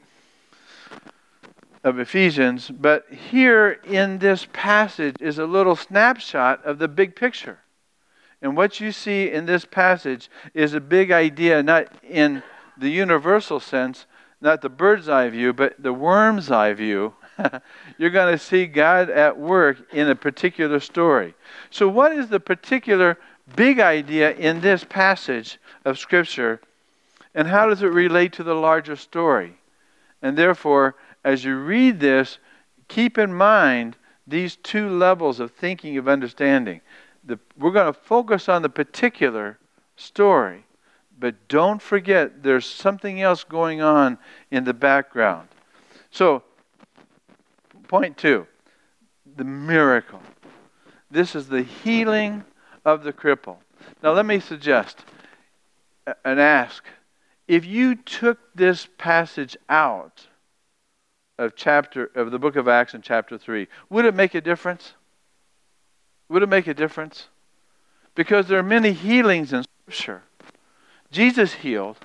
of 1.84 1.98
Ephesians, 1.98 2.70
but 2.70 3.04
here 3.12 3.78
in 3.84 4.18
this 4.18 4.46
passage 4.54 5.16
is 5.20 5.38
a 5.38 5.44
little 5.44 5.76
snapshot 5.76 6.64
of 6.64 6.78
the 6.78 6.88
big 6.88 7.16
picture. 7.16 7.58
And 8.40 8.56
what 8.56 8.80
you 8.80 8.92
see 8.92 9.30
in 9.30 9.44
this 9.44 9.66
passage 9.66 10.30
is 10.54 10.72
a 10.72 10.80
big 10.80 11.10
idea, 11.10 11.62
not 11.62 11.88
in 12.02 12.42
the 12.78 12.88
universal 12.88 13.60
sense, 13.60 14.06
not 14.40 14.62
the 14.62 14.70
bird's 14.70 15.10
eye 15.10 15.28
view, 15.28 15.52
but 15.52 15.74
the 15.78 15.92
worm's 15.92 16.50
eye 16.50 16.72
view. 16.72 17.12
You're 17.98 18.08
going 18.08 18.32
to 18.32 18.42
see 18.42 18.64
God 18.64 19.10
at 19.10 19.38
work 19.38 19.76
in 19.92 20.08
a 20.08 20.14
particular 20.14 20.80
story. 20.80 21.34
So, 21.68 21.88
what 21.88 22.12
is 22.12 22.28
the 22.28 22.40
particular 22.40 23.18
big 23.56 23.80
idea 23.80 24.32
in 24.32 24.60
this 24.60 24.84
passage 24.84 25.58
of 25.84 25.98
Scripture, 25.98 26.60
and 27.34 27.48
how 27.48 27.66
does 27.66 27.82
it 27.82 27.88
relate 27.88 28.32
to 28.34 28.42
the 28.42 28.54
larger 28.54 28.96
story? 28.96 29.58
And 30.22 30.36
therefore, 30.36 30.96
as 31.24 31.44
you 31.44 31.56
read 31.56 32.00
this, 32.00 32.38
keep 32.88 33.18
in 33.18 33.32
mind 33.32 33.96
these 34.26 34.56
two 34.56 34.88
levels 34.88 35.40
of 35.40 35.52
thinking, 35.52 35.96
of 35.96 36.08
understanding. 36.08 36.80
The, 37.24 37.38
we're 37.58 37.72
going 37.72 37.92
to 37.92 37.98
focus 37.98 38.48
on 38.48 38.62
the 38.62 38.68
particular 38.68 39.58
story, 39.96 40.64
but 41.18 41.48
don't 41.48 41.82
forget 41.82 42.42
there's 42.42 42.66
something 42.66 43.20
else 43.20 43.44
going 43.44 43.80
on 43.80 44.18
in 44.50 44.64
the 44.64 44.74
background. 44.74 45.48
So, 46.10 46.42
point 47.88 48.16
two 48.16 48.46
the 49.36 49.44
miracle. 49.44 50.20
This 51.10 51.34
is 51.36 51.48
the 51.48 51.62
healing 51.62 52.44
of 52.88 53.04
the 53.04 53.12
cripple. 53.12 53.56
Now, 54.02 54.12
let 54.12 54.26
me 54.26 54.40
suggest 54.40 55.04
and 56.24 56.40
ask 56.40 56.84
if 57.46 57.64
you 57.64 57.94
took 57.94 58.38
this 58.54 58.88
passage 58.98 59.56
out 59.68 60.26
of 61.38 61.54
chapter 61.54 62.10
of 62.14 62.30
the 62.30 62.38
book 62.38 62.56
of 62.56 62.66
Acts 62.66 62.94
in 62.94 63.02
chapter 63.02 63.38
3, 63.38 63.68
would 63.90 64.04
it 64.04 64.14
make 64.14 64.34
a 64.34 64.40
difference? 64.40 64.94
Would 66.28 66.42
it 66.42 66.48
make 66.48 66.66
a 66.66 66.74
difference? 66.74 67.28
Because 68.14 68.48
there 68.48 68.58
are 68.58 68.64
many 68.64 68.92
healings 68.92 69.52
in 69.52 69.64
Scripture. 69.84 70.22
Jesus 71.10 71.54
healed. 71.54 71.96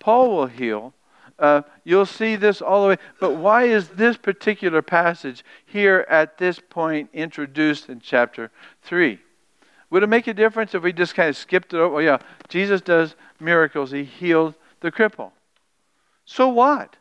Paul 0.00 0.30
will 0.30 0.46
heal. 0.46 0.94
Uh, 1.38 1.62
you'll 1.84 2.06
see 2.06 2.34
this 2.34 2.60
all 2.60 2.82
the 2.82 2.88
way. 2.88 2.96
But 3.20 3.36
why 3.36 3.64
is 3.64 3.90
this 3.90 4.16
particular 4.16 4.82
passage 4.82 5.44
here 5.64 6.06
at 6.08 6.38
this 6.38 6.58
point 6.58 7.10
introduced 7.12 7.88
in 7.88 8.00
chapter 8.00 8.50
3? 8.82 9.20
Would 9.90 10.02
it 10.02 10.08
make 10.08 10.26
a 10.26 10.34
difference 10.34 10.74
if 10.74 10.82
we 10.82 10.92
just 10.92 11.14
kind 11.14 11.28
of 11.28 11.36
skipped 11.36 11.72
it 11.72 11.78
over? 11.78 11.94
Well, 11.94 12.02
yeah, 12.02 12.18
Jesus 12.48 12.80
does 12.80 13.14
miracles. 13.40 13.90
He 13.90 14.04
healed 14.04 14.54
the 14.80 14.92
cripple. 14.92 15.32
So 16.24 16.48
what? 16.48 16.96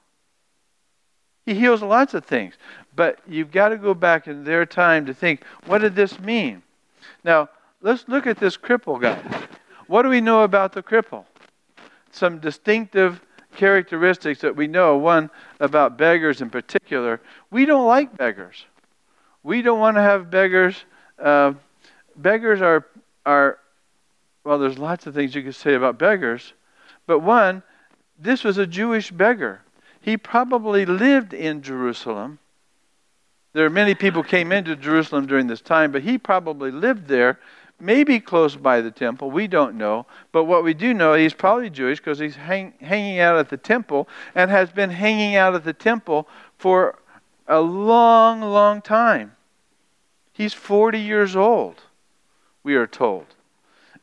He 1.46 1.54
heals 1.54 1.82
lots 1.82 2.14
of 2.14 2.26
things. 2.26 2.56
But 2.96 3.20
you've 3.28 3.52
got 3.52 3.70
to 3.70 3.78
go 3.78 3.94
back 3.94 4.28
in 4.28 4.44
their 4.44 4.66
time 4.66 5.06
to 5.06 5.14
think, 5.14 5.44
what 5.66 5.80
did 5.80 5.96
this 5.96 6.20
mean? 6.20 6.64
Now, 7.24 7.50
let's 7.82 8.06
look 8.08 8.26
at 8.26 8.38
this 8.38 8.58
cripple 8.58 9.02
guy. 9.02 9.20
What 9.88 10.04
do 10.04 10.10
we 10.10 10.22
know 10.22 10.44
about 10.44 10.74
the 10.74 10.84
cripple? 10.84 11.26
Some 12.12 12.40
distinctive 12.40 13.22
characteristics 13.56 14.42
that 14.42 14.56
we 14.56 14.68
know. 14.68 14.98
One 14.98 15.30
about 15.60 15.98
beggars 15.98 16.42
in 16.42 16.50
particular. 16.50 17.22
We 17.52 17.66
don't 17.66 17.86
like 17.86 18.18
beggars. 18.18 18.66
We 19.44 19.62
don't 19.62 19.80
want 19.80 19.96
to 19.98 20.02
have 20.02 20.30
beggars. 20.30 20.76
Uh, 21.18 21.54
beggars 22.18 22.62
are, 22.62 22.86
are, 23.26 23.60
well, 24.44 24.60
there's 24.60 24.78
lots 24.78 25.08
of 25.08 25.14
things 25.14 25.36
you 25.36 25.44
could 25.44 25.56
say 25.56 25.74
about 25.74 25.98
beggars. 25.98 26.54
But 27.06 27.20
one, 27.20 27.64
this 28.20 28.44
was 28.44 28.58
a 28.58 28.68
Jewish 28.68 29.12
beggar. 29.12 29.62
He 30.02 30.18
probably 30.18 30.86
lived 30.86 31.34
in 31.34 31.62
Jerusalem. 31.62 32.40
There 33.54 33.66
are 33.66 33.70
many 33.70 33.96
people 33.96 34.24
came 34.24 34.52
into 34.52 34.76
Jerusalem 34.76 35.26
during 35.26 35.48
this 35.48 35.62
time, 35.62 35.92
but 35.92 36.04
he 36.04 36.18
probably 36.18 36.72
lived 36.72 37.08
there, 37.08 37.40
maybe 37.80 38.20
close 38.20 38.56
by 38.56 38.82
the 38.82 38.92
temple. 38.92 39.32
We 39.32 39.48
don't 39.48 39.76
know. 39.76 40.06
But 40.32 40.46
what 40.46 40.64
we 40.64 40.74
do 40.74 40.94
know, 40.94 41.14
he's 41.14 41.34
probably 41.34 41.70
Jewish 41.70 42.00
because 42.00 42.20
he's 42.20 42.36
hang, 42.36 42.74
hanging 42.82 43.20
out 43.20 43.38
at 43.38 43.50
the 43.50 43.58
temple 43.58 44.08
and 44.36 44.52
has 44.52 44.70
been 44.70 44.90
hanging 44.90 45.36
out 45.36 45.56
at 45.56 45.64
the 45.64 45.74
temple 45.74 46.28
for 46.58 47.00
a 47.48 47.60
long, 47.60 48.42
long 48.42 48.82
time. 48.82 49.36
He's 50.34 50.54
40 50.54 51.00
years 51.00 51.36
old, 51.36 51.82
we 52.64 52.76
are 52.76 52.88
told. 52.88 53.26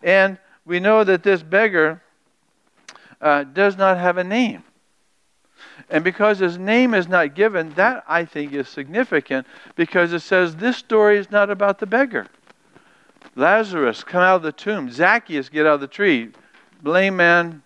And 0.03 0.39
we 0.65 0.81
know 0.81 1.05
that 1.05 1.23
this 1.23 1.43
beggar 1.43 2.03
uh, 3.21 3.45
does 3.45 3.77
not 3.77 3.99
have 3.99 4.19
a 4.19 4.25
name. 4.25 4.65
And 5.91 6.05
because 6.05 6.39
his 6.39 6.59
name 6.59 6.95
is 6.95 7.09
not 7.09 7.35
given, 7.35 7.71
that 7.71 8.05
I 8.07 8.25
think 8.25 8.53
is 8.53 8.69
significant 8.69 9.47
because 9.77 10.13
it 10.13 10.21
says 10.21 10.57
this 10.57 10.77
story 10.77 11.19
is 11.19 11.31
not 11.31 11.51
about 11.51 11.79
the 11.79 11.87
beggar. 11.87 12.27
Lazarus, 13.37 14.05
come 14.05 14.23
out 14.23 14.37
of 14.37 14.43
the 14.43 14.53
tomb. 14.53 14.91
Zacchaeus, 14.91 15.49
get 15.49 15.67
out 15.67 15.75
of 15.75 15.81
the 15.81 15.89
tree. 15.89 16.31
Lame 16.83 17.17
man, 17.17 17.63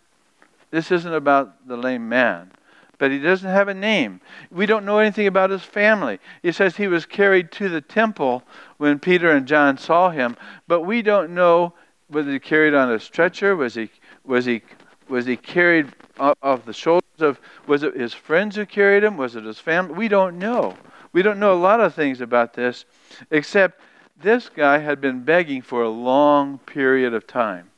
this 0.70 0.90
isn't 0.90 1.12
about 1.12 1.66
the 1.66 1.76
lame 1.76 2.08
man. 2.08 2.50
But 2.98 3.12
he 3.12 3.18
doesn't 3.20 3.48
have 3.48 3.68
a 3.68 3.74
name. 3.74 4.20
We 4.50 4.66
don't 4.66 4.84
know 4.84 4.98
anything 4.98 5.28
about 5.28 5.50
his 5.50 5.62
family. 5.62 6.18
It 6.42 6.54
says 6.54 6.76
he 6.76 6.88
was 6.88 7.06
carried 7.06 7.52
to 7.52 7.68
the 7.68 7.80
temple 7.80 8.42
when 8.76 8.98
Peter 8.98 9.30
and 9.30 9.46
John 9.46 9.78
saw 9.78 10.10
him, 10.10 10.36
but 10.66 10.80
we 10.80 11.02
don't 11.02 11.34
know 11.34 11.74
whether 12.08 12.30
he 12.32 12.40
carried 12.40 12.74
on 12.74 12.90
a 12.90 12.98
stretcher, 12.98 13.54
was 13.54 13.74
he 13.74 13.90
was 14.24 14.46
he 14.46 14.62
was 15.08 15.26
he 15.26 15.36
carried 15.36 15.92
off 16.18 16.64
the 16.64 16.72
shoulders 16.72 17.02
of, 17.20 17.40
was 17.66 17.82
it 17.82 17.94
his 17.94 18.12
friends 18.12 18.56
who 18.56 18.66
carried 18.66 19.04
him? 19.04 19.16
Was 19.16 19.36
it 19.36 19.44
his 19.44 19.58
family? 19.58 19.94
We 19.94 20.08
don't 20.08 20.38
know. 20.38 20.76
We 21.12 21.22
don't 21.22 21.38
know 21.38 21.54
a 21.54 21.54
lot 21.54 21.80
of 21.80 21.94
things 21.94 22.20
about 22.20 22.54
this, 22.54 22.84
except 23.30 23.80
this 24.20 24.48
guy 24.48 24.78
had 24.78 25.00
been 25.00 25.22
begging 25.22 25.62
for 25.62 25.82
a 25.82 25.88
long 25.88 26.58
period 26.58 27.14
of 27.14 27.26
time. 27.26 27.70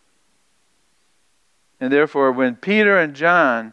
And 1.78 1.92
therefore, 1.92 2.32
when 2.32 2.56
Peter 2.56 2.98
and 2.98 3.14
John 3.14 3.72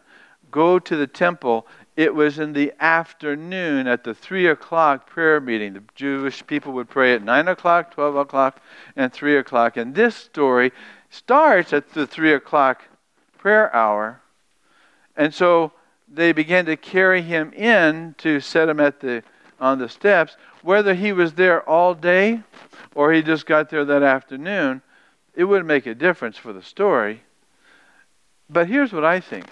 go 0.50 0.78
to 0.78 0.96
the 0.96 1.06
temple, 1.06 1.66
it 1.96 2.14
was 2.14 2.38
in 2.38 2.52
the 2.52 2.72
afternoon 2.80 3.86
at 3.86 4.04
the 4.04 4.14
3 4.14 4.46
o'clock 4.46 5.08
prayer 5.08 5.40
meeting. 5.40 5.74
The 5.74 5.82
Jewish 5.94 6.46
people 6.46 6.72
would 6.74 6.88
pray 6.88 7.14
at 7.14 7.22
9 7.22 7.48
o'clock, 7.48 7.92
12 7.92 8.16
o'clock, 8.16 8.60
and 8.96 9.12
3 9.12 9.36
o'clock. 9.36 9.76
And 9.76 9.94
this 9.94 10.14
story 10.14 10.72
starts 11.10 11.72
at 11.72 11.90
the 11.90 12.06
3 12.06 12.34
o'clock 12.34 12.84
prayer 13.36 13.74
hour 13.74 14.20
and 15.18 15.34
so 15.34 15.72
they 16.06 16.32
began 16.32 16.64
to 16.66 16.76
carry 16.76 17.20
him 17.20 17.52
in 17.52 18.14
to 18.18 18.40
set 18.40 18.68
him 18.68 18.80
at 18.80 19.00
the 19.00 19.22
on 19.60 19.80
the 19.80 19.88
steps. 19.88 20.36
Whether 20.62 20.94
he 20.94 21.12
was 21.12 21.34
there 21.34 21.68
all 21.68 21.92
day 21.92 22.42
or 22.94 23.12
he 23.12 23.22
just 23.22 23.44
got 23.44 23.68
there 23.68 23.84
that 23.84 24.04
afternoon, 24.04 24.80
it 25.34 25.44
wouldn't 25.44 25.66
make 25.66 25.86
a 25.86 25.94
difference 25.94 26.38
for 26.38 26.52
the 26.52 26.62
story. 26.62 27.22
But 28.48 28.68
here's 28.68 28.92
what 28.92 29.04
I 29.04 29.18
think. 29.18 29.46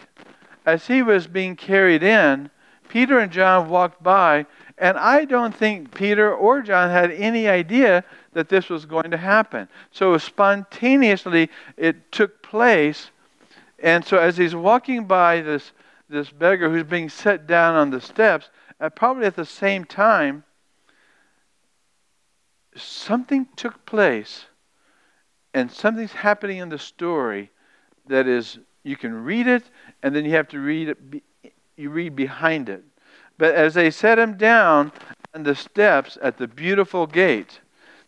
As 0.67 0.89
he 0.89 1.01
was 1.01 1.29
being 1.29 1.55
carried 1.55 2.03
in, 2.03 2.51
Peter 2.89 3.21
and 3.21 3.31
John 3.31 3.69
walked 3.69 4.03
by, 4.03 4.47
and 4.77 4.99
I 4.99 5.25
don't 5.25 5.55
think 5.55 5.95
Peter 5.95 6.35
or 6.35 6.61
John 6.61 6.91
had 6.91 7.13
any 7.13 7.49
idea 7.49 8.05
that 8.33 8.49
this 8.49 8.69
was 8.69 8.85
going 8.85 9.13
to 9.13 9.17
happen. 9.17 9.69
So 9.93 10.19
spontaneously, 10.19 11.51
it 11.77 12.11
took 12.13 12.43
place. 12.43 13.11
And 13.79 14.05
so 14.05 14.19
as 14.19 14.37
he's 14.37 14.55
walking 14.55 15.05
by 15.05 15.41
this, 15.41 15.73
this 16.09 16.31
beggar 16.31 16.69
who's 16.69 16.85
being 16.85 17.09
set 17.09 17.47
down 17.47 17.77
on 17.77 17.91
the 17.91 18.01
steps, 18.01 18.51
at 18.81 18.97
probably 18.97 19.27
at 19.27 19.37
the 19.37 19.47
same 19.47 19.85
time, 19.85 20.45
something 22.75 23.47
took 23.57 23.87
place 23.87 24.47
and 25.55 25.71
something's 25.71 26.13
happening 26.13 26.59
in 26.59 26.69
the 26.69 26.79
story 26.79 27.51
that 28.07 28.27
is 28.27 28.59
you 28.87 28.97
can 28.97 29.13
read 29.25 29.47
it 29.47 29.65
and 30.03 30.15
then 30.15 30.25
you 30.25 30.33
have 30.33 30.49
to 30.49 30.61
read 30.61 30.89
it 30.89 31.23
you 31.77 31.91
read 31.91 32.15
behind 32.15 32.69
it 32.69 32.83
but 33.39 33.55
as 33.55 33.75
they 33.75 33.91
set 33.91 34.19
him 34.19 34.37
down 34.37 34.93
on 35.35 35.43
the 35.43 35.55
steps 35.55 36.17
at 36.23 36.39
the 36.39 36.47
beautiful 36.47 37.07
gate 37.07 37.61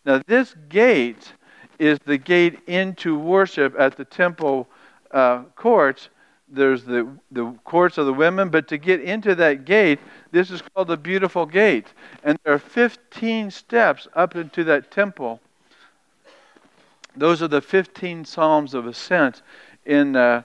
now 0.04 0.22
this 0.26 0.54
gate 0.68 1.32
is 1.78 1.98
the 2.06 2.18
gate 2.18 2.60
into 2.66 3.18
worship 3.18 3.74
at 3.78 3.96
the 3.96 4.04
temple 4.04 4.68
uh, 5.10 5.42
courts 5.56 6.08
there's 6.50 6.84
the, 6.84 7.06
the 7.30 7.52
courts 7.64 7.98
of 7.98 8.06
the 8.06 8.12
women, 8.12 8.48
but 8.48 8.68
to 8.68 8.78
get 8.78 9.02
into 9.02 9.34
that 9.34 9.64
gate, 9.66 9.98
this 10.30 10.50
is 10.50 10.62
called 10.62 10.88
the 10.88 10.96
beautiful 10.96 11.44
gate. 11.44 11.88
And 12.24 12.38
there 12.42 12.54
are 12.54 12.58
15 12.58 13.50
steps 13.50 14.08
up 14.14 14.34
into 14.34 14.64
that 14.64 14.90
temple. 14.90 15.40
Those 17.14 17.42
are 17.42 17.48
the 17.48 17.60
15 17.60 18.24
Psalms 18.24 18.72
of 18.72 18.86
Ascent 18.86 19.42
in, 19.84 20.16
uh, 20.16 20.42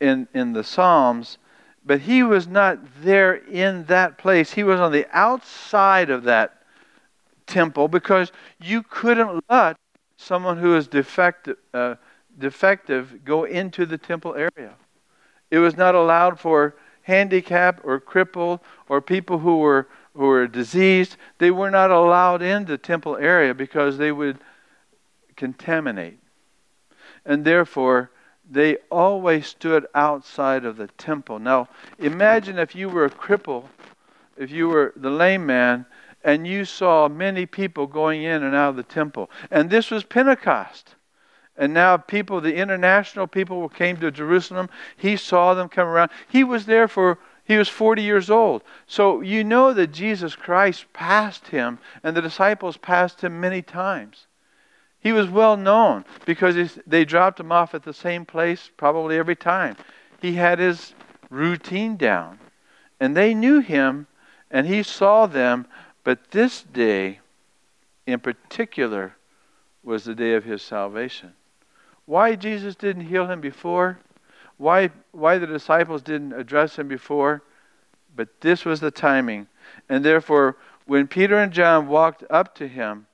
in, 0.00 0.28
in 0.34 0.52
the 0.52 0.64
Psalms. 0.64 1.38
But 1.84 2.00
he 2.00 2.22
was 2.22 2.46
not 2.46 2.78
there 3.02 3.34
in 3.34 3.84
that 3.84 4.18
place. 4.18 4.52
He 4.52 4.62
was 4.62 4.80
on 4.80 4.92
the 4.92 5.06
outside 5.10 6.10
of 6.10 6.24
that 6.24 6.62
temple 7.46 7.88
because 7.88 8.30
you 8.60 8.82
couldn't 8.82 9.42
let 9.48 9.76
someone 10.16 10.58
who 10.58 10.76
is 10.76 10.86
defective, 10.86 11.56
uh, 11.72 11.94
defective 12.38 13.24
go 13.24 13.44
into 13.44 13.86
the 13.86 13.96
temple 13.96 14.34
area. 14.34 14.74
It 15.50 15.58
was 15.58 15.76
not 15.76 15.94
allowed 15.94 16.38
for 16.38 16.76
handicapped 17.02 17.80
or 17.84 17.98
crippled 17.98 18.60
or 18.88 19.00
people 19.00 19.38
who 19.38 19.58
were 19.58 19.88
who 20.14 20.26
were 20.26 20.48
diseased. 20.48 21.16
They 21.38 21.52
were 21.52 21.70
not 21.70 21.92
allowed 21.92 22.42
in 22.42 22.64
the 22.64 22.76
temple 22.76 23.16
area 23.16 23.54
because 23.54 23.98
they 23.98 24.10
would 24.10 24.38
contaminate. 25.36 26.18
And 27.24 27.44
therefore, 27.44 28.10
they 28.50 28.76
always 28.90 29.46
stood 29.46 29.86
outside 29.94 30.64
of 30.64 30.76
the 30.76 30.86
temple. 30.98 31.38
Now, 31.38 31.68
imagine 31.98 32.58
if 32.58 32.74
you 32.74 32.88
were 32.88 33.04
a 33.04 33.10
cripple, 33.10 33.64
if 34.36 34.50
you 34.50 34.68
were 34.68 34.92
the 34.96 35.10
lame 35.10 35.44
man, 35.44 35.86
and 36.24 36.46
you 36.46 36.64
saw 36.64 37.08
many 37.08 37.46
people 37.46 37.86
going 37.86 38.22
in 38.22 38.42
and 38.42 38.54
out 38.54 38.70
of 38.70 38.76
the 38.76 38.82
temple. 38.82 39.30
And 39.50 39.70
this 39.70 39.90
was 39.90 40.04
Pentecost. 40.04 40.94
And 41.56 41.74
now 41.74 41.96
people, 41.96 42.40
the 42.40 42.54
international 42.54 43.26
people 43.26 43.68
came 43.68 43.96
to 43.98 44.10
Jerusalem. 44.10 44.70
He 44.96 45.16
saw 45.16 45.54
them 45.54 45.68
come 45.68 45.88
around. 45.88 46.10
He 46.28 46.44
was 46.44 46.66
there 46.66 46.86
for, 46.86 47.18
he 47.44 47.56
was 47.56 47.68
40 47.68 48.02
years 48.02 48.30
old. 48.30 48.62
So 48.86 49.20
you 49.20 49.42
know 49.42 49.72
that 49.74 49.92
Jesus 49.92 50.36
Christ 50.36 50.92
passed 50.92 51.48
him, 51.48 51.80
and 52.04 52.16
the 52.16 52.22
disciples 52.22 52.76
passed 52.76 53.22
him 53.22 53.40
many 53.40 53.60
times. 53.60 54.27
He 55.00 55.12
was 55.12 55.28
well 55.28 55.56
known 55.56 56.04
because 56.24 56.78
they 56.86 57.04
dropped 57.04 57.40
him 57.40 57.52
off 57.52 57.74
at 57.74 57.84
the 57.84 57.92
same 57.92 58.24
place 58.24 58.70
probably 58.76 59.16
every 59.16 59.36
time. 59.36 59.76
He 60.20 60.34
had 60.34 60.58
his 60.58 60.94
routine 61.30 61.96
down. 61.96 62.38
And 63.00 63.16
they 63.16 63.32
knew 63.32 63.60
him, 63.60 64.08
and 64.50 64.66
he 64.66 64.82
saw 64.82 65.26
them. 65.26 65.66
But 66.02 66.32
this 66.32 66.62
day, 66.62 67.20
in 68.06 68.18
particular, 68.20 69.14
was 69.84 70.04
the 70.04 70.14
day 70.14 70.34
of 70.34 70.44
his 70.44 70.62
salvation. 70.62 71.34
Why 72.06 72.34
Jesus 72.34 72.74
didn't 72.74 73.06
heal 73.06 73.26
him 73.26 73.40
before, 73.40 74.00
why, 74.56 74.90
why 75.12 75.38
the 75.38 75.46
disciples 75.46 76.02
didn't 76.02 76.32
address 76.32 76.78
him 76.78 76.88
before, 76.88 77.42
but 78.16 78.40
this 78.40 78.64
was 78.64 78.80
the 78.80 78.90
timing. 78.90 79.46
And 79.88 80.04
therefore, 80.04 80.56
when 80.86 81.06
Peter 81.06 81.36
and 81.36 81.52
John 81.52 81.86
walked 81.86 82.24
up 82.28 82.54
to 82.56 82.66
him 82.66 83.06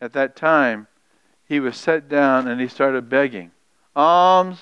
at 0.00 0.12
that 0.14 0.34
time, 0.34 0.88
he 1.50 1.60
was 1.60 1.76
set 1.76 2.08
down 2.08 2.48
and 2.48 2.58
he 2.58 2.68
started 2.68 3.10
begging. 3.10 3.50
Alms, 3.94 4.58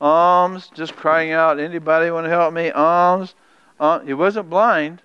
alms, 0.00 0.70
just 0.74 0.96
crying 0.96 1.32
out, 1.32 1.60
anybody 1.60 2.10
want 2.10 2.24
to 2.24 2.30
help 2.30 2.54
me? 2.54 2.70
Alms. 2.70 3.34
alms. 3.78 4.06
He 4.06 4.14
wasn't 4.14 4.48
blind. 4.48 5.02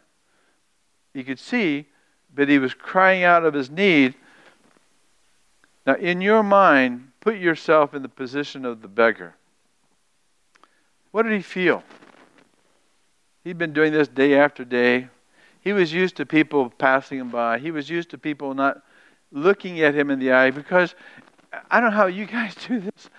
He 1.14 1.26
could 1.26 1.40
see, 1.40 1.88
but 2.34 2.48
he 2.48 2.58
was 2.58 2.74
crying 2.74 3.26
out 3.26 3.44
of 3.44 3.54
his 3.54 3.70
need. 3.70 4.14
Now, 5.86 5.96
in 5.96 6.22
your 6.22 6.44
mind, 6.44 7.08
Put 7.28 7.40
yourself 7.40 7.94
in 7.94 8.04
the 8.04 8.08
position 8.08 8.64
of 8.64 8.82
the 8.82 8.88
beggar. 8.88 9.36
What 11.12 11.24
did 11.24 11.34
he 11.34 11.42
feel? 11.42 11.84
He'd 13.44 13.58
been 13.58 13.74
doing 13.74 13.92
this 13.92 14.08
day 14.08 14.36
after 14.36 14.64
day. 14.64 15.10
He 15.60 15.74
was 15.74 15.92
used 15.92 16.16
to 16.16 16.26
people 16.26 16.70
passing 16.70 17.20
him 17.20 17.30
by. 17.30 17.60
He 17.60 17.70
was 17.70 17.90
used 17.90 18.10
to 18.12 18.18
people 18.18 18.54
not 18.54 18.82
looking 19.32 19.82
at 19.82 19.96
him 19.96 20.10
in 20.10 20.20
the 20.20 20.32
eye 20.32 20.52
because 20.52 20.96
I 21.70 21.80
don't 21.80 21.92
know 21.92 21.98
how 21.98 22.08
you 22.08 22.26
guys 22.26 22.56
do 22.68 22.80
this, 22.80 23.10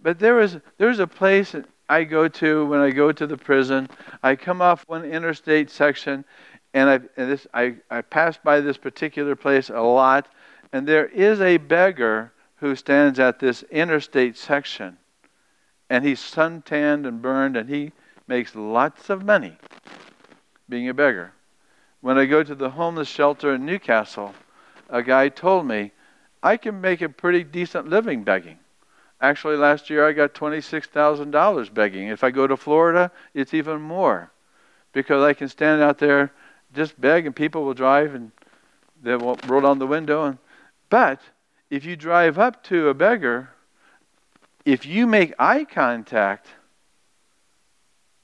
but 0.00 0.18
there 0.18 0.34
was 0.34 0.58
there's 0.78 0.98
a 0.98 1.06
place 1.06 1.54
I 1.88 2.04
go 2.04 2.28
to 2.28 2.66
when 2.66 2.80
I 2.80 2.90
go 2.90 3.12
to 3.12 3.26
the 3.26 3.36
prison. 3.36 3.88
I 4.22 4.36
come 4.36 4.62
off 4.62 4.84
one 4.86 5.04
interstate 5.04 5.70
section, 5.70 6.24
and 6.72 6.90
I 6.90 6.94
and 7.16 7.30
this 7.30 7.46
I 7.52 7.76
I 7.90 8.02
pass 8.02 8.38
by 8.38 8.60
this 8.60 8.76
particular 8.76 9.36
place 9.36 9.68
a 9.70 9.80
lot, 9.80 10.28
and 10.72 10.86
there 10.86 11.06
is 11.06 11.40
a 11.40 11.56
beggar 11.56 12.32
who 12.56 12.74
stands 12.74 13.18
at 13.18 13.38
this 13.38 13.62
interstate 13.64 14.36
section 14.36 14.96
and 15.90 16.04
he's 16.04 16.20
suntanned 16.20 17.06
and 17.06 17.20
burned 17.20 17.56
and 17.56 17.68
he 17.68 17.92
makes 18.26 18.54
lots 18.54 19.10
of 19.10 19.24
money 19.24 19.56
being 20.68 20.88
a 20.88 20.94
beggar. 20.94 21.32
When 22.00 22.18
I 22.18 22.24
go 22.26 22.42
to 22.42 22.54
the 22.54 22.70
homeless 22.70 23.08
shelter 23.08 23.54
in 23.54 23.66
Newcastle, 23.66 24.34
a 24.88 25.02
guy 25.02 25.28
told 25.28 25.66
me 25.66 25.92
I 26.42 26.56
can 26.56 26.80
make 26.80 27.00
a 27.00 27.08
pretty 27.08 27.44
decent 27.44 27.88
living 27.88 28.22
begging. 28.24 28.58
Actually, 29.20 29.56
last 29.56 29.88
year 29.88 30.06
I 30.06 30.12
got 30.12 30.34
$26,000 30.34 31.72
begging. 31.72 32.08
If 32.08 32.22
I 32.22 32.30
go 32.30 32.46
to 32.46 32.56
Florida, 32.56 33.10
it's 33.32 33.54
even 33.54 33.80
more 33.80 34.30
because 34.92 35.22
I 35.22 35.32
can 35.32 35.48
stand 35.48 35.82
out 35.82 35.98
there 35.98 36.32
just 36.74 37.00
beg 37.00 37.24
and 37.24 37.34
people 37.34 37.64
will 37.64 37.74
drive 37.74 38.14
and 38.14 38.32
they 39.02 39.16
will 39.16 39.38
roll 39.46 39.62
down 39.62 39.78
the 39.78 39.86
window. 39.86 40.24
And, 40.24 40.38
but 40.90 41.20
if 41.70 41.84
you 41.84 41.96
drive 41.96 42.38
up 42.38 42.62
to 42.64 42.88
a 42.88 42.94
beggar, 42.94 43.50
if 44.64 44.84
you 44.84 45.06
make 45.06 45.32
eye 45.38 45.64
contact, 45.64 46.48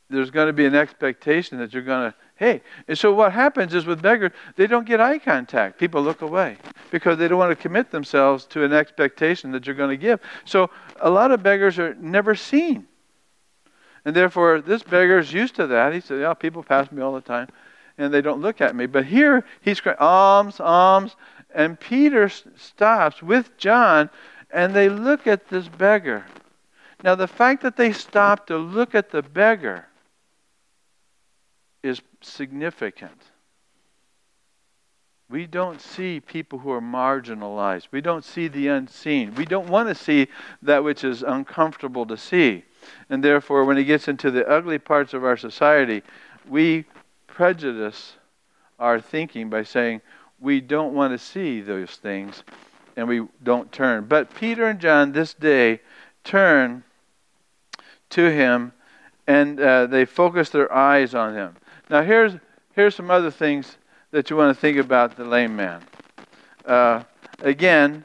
there's 0.08 0.30
going 0.30 0.48
to 0.48 0.52
be 0.52 0.66
an 0.66 0.74
expectation 0.74 1.58
that 1.58 1.72
you're 1.72 1.82
going 1.82 2.10
to, 2.10 2.16
hey. 2.40 2.62
And 2.88 2.98
so 2.98 3.12
what 3.12 3.32
happens 3.32 3.74
is 3.74 3.84
with 3.84 4.00
beggars, 4.00 4.32
they 4.56 4.66
don't 4.66 4.86
get 4.86 4.98
eye 4.98 5.18
contact. 5.18 5.78
People 5.78 6.02
look 6.02 6.22
away 6.22 6.56
because 6.90 7.18
they 7.18 7.28
don't 7.28 7.38
want 7.38 7.50
to 7.50 7.62
commit 7.62 7.90
themselves 7.90 8.46
to 8.46 8.64
an 8.64 8.72
expectation 8.72 9.52
that 9.52 9.66
you're 9.66 9.76
going 9.76 9.90
to 9.90 9.96
give. 9.98 10.20
So 10.46 10.70
a 11.00 11.10
lot 11.10 11.32
of 11.32 11.42
beggars 11.42 11.78
are 11.78 11.94
never 11.94 12.34
seen. 12.34 12.86
And 14.06 14.16
therefore, 14.16 14.62
this 14.62 14.82
beggar 14.82 15.18
is 15.18 15.30
used 15.30 15.54
to 15.56 15.66
that. 15.66 15.92
He 15.92 16.00
said, 16.00 16.20
yeah, 16.20 16.32
people 16.32 16.62
pass 16.62 16.90
me 16.90 17.02
all 17.02 17.12
the 17.12 17.20
time 17.20 17.48
and 17.98 18.12
they 18.12 18.22
don't 18.22 18.40
look 18.40 18.62
at 18.62 18.74
me. 18.74 18.86
But 18.86 19.04
here, 19.04 19.44
he's 19.60 19.78
crying, 19.78 19.98
alms, 20.00 20.60
alms. 20.60 21.16
And 21.54 21.78
Peter 21.78 22.30
stops 22.30 23.22
with 23.22 23.54
John 23.58 24.08
and 24.50 24.74
they 24.74 24.88
look 24.88 25.26
at 25.26 25.50
this 25.50 25.68
beggar. 25.68 26.24
Now, 27.04 27.16
the 27.16 27.28
fact 27.28 27.62
that 27.64 27.76
they 27.76 27.92
stop 27.92 28.46
to 28.46 28.56
look 28.56 28.94
at 28.94 29.10
the 29.10 29.22
beggar 29.22 29.86
is 31.82 32.00
significant. 32.20 33.30
We 35.30 35.46
don't 35.46 35.80
see 35.80 36.18
people 36.18 36.58
who 36.58 36.72
are 36.72 36.80
marginalized. 36.80 37.88
We 37.92 38.00
don't 38.00 38.24
see 38.24 38.48
the 38.48 38.66
unseen. 38.66 39.34
We 39.36 39.44
don't 39.44 39.68
want 39.68 39.88
to 39.88 39.94
see 39.94 40.26
that 40.62 40.82
which 40.82 41.04
is 41.04 41.22
uncomfortable 41.22 42.04
to 42.06 42.16
see. 42.16 42.64
And 43.08 43.22
therefore, 43.22 43.64
when 43.64 43.78
it 43.78 43.84
gets 43.84 44.08
into 44.08 44.30
the 44.32 44.48
ugly 44.48 44.78
parts 44.78 45.14
of 45.14 45.24
our 45.24 45.36
society, 45.36 46.02
we 46.48 46.84
prejudice 47.28 48.14
our 48.80 49.00
thinking 49.00 49.48
by 49.48 49.62
saying, 49.62 50.00
we 50.40 50.60
don't 50.60 50.94
want 50.94 51.12
to 51.12 51.18
see 51.18 51.60
those 51.60 51.90
things 51.90 52.42
and 52.96 53.06
we 53.06 53.26
don't 53.42 53.70
turn. 53.70 54.06
But 54.06 54.34
Peter 54.34 54.66
and 54.66 54.80
John 54.80 55.12
this 55.12 55.32
day 55.34 55.80
turn 56.24 56.82
to 58.10 58.30
him 58.32 58.72
and 59.26 59.60
uh, 59.60 59.86
they 59.86 60.04
focus 60.04 60.50
their 60.50 60.72
eyes 60.72 61.14
on 61.14 61.34
him. 61.34 61.56
Now, 61.90 62.02
here's, 62.04 62.34
here's 62.74 62.94
some 62.94 63.10
other 63.10 63.32
things 63.32 63.76
that 64.12 64.30
you 64.30 64.36
want 64.36 64.54
to 64.54 64.60
think 64.60 64.78
about 64.78 65.16
the 65.16 65.24
lame 65.24 65.56
man. 65.56 65.82
Uh, 66.64 67.02
again, 67.40 68.04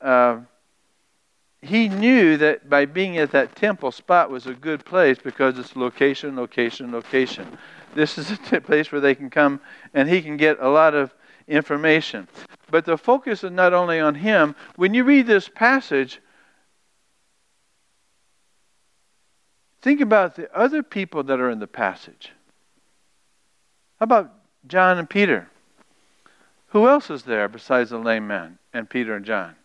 uh, 0.00 0.38
he 1.60 1.88
knew 1.88 2.36
that 2.36 2.70
by 2.70 2.84
being 2.84 3.18
at 3.18 3.32
that 3.32 3.56
temple 3.56 3.90
spot 3.90 4.30
was 4.30 4.46
a 4.46 4.54
good 4.54 4.84
place 4.84 5.18
because 5.18 5.58
it's 5.58 5.74
location, 5.74 6.36
location, 6.36 6.92
location. 6.92 7.58
this 7.96 8.16
is 8.16 8.30
a 8.30 8.36
t- 8.48 8.60
place 8.60 8.92
where 8.92 9.00
they 9.00 9.16
can 9.16 9.28
come 9.28 9.60
and 9.92 10.08
he 10.08 10.22
can 10.22 10.36
get 10.36 10.60
a 10.60 10.68
lot 10.68 10.94
of 10.94 11.12
information. 11.48 12.28
But 12.70 12.84
the 12.84 12.96
focus 12.96 13.42
is 13.42 13.50
not 13.50 13.74
only 13.74 13.98
on 13.98 14.14
him. 14.14 14.54
When 14.76 14.94
you 14.94 15.02
read 15.02 15.26
this 15.26 15.48
passage, 15.48 16.20
think 19.82 20.00
about 20.00 20.36
the 20.36 20.48
other 20.56 20.84
people 20.84 21.24
that 21.24 21.40
are 21.40 21.50
in 21.50 21.58
the 21.58 21.66
passage. 21.66 22.30
How 23.98 24.04
about 24.04 24.32
John 24.66 24.98
and 24.98 25.08
Peter? 25.08 25.48
Who 26.68 26.88
else 26.88 27.10
is 27.10 27.22
there 27.22 27.48
besides 27.48 27.90
the 27.90 27.98
lame 27.98 28.26
man 28.26 28.58
and 28.72 28.90
Peter 28.90 29.14
and 29.14 29.24
John? 29.24 29.56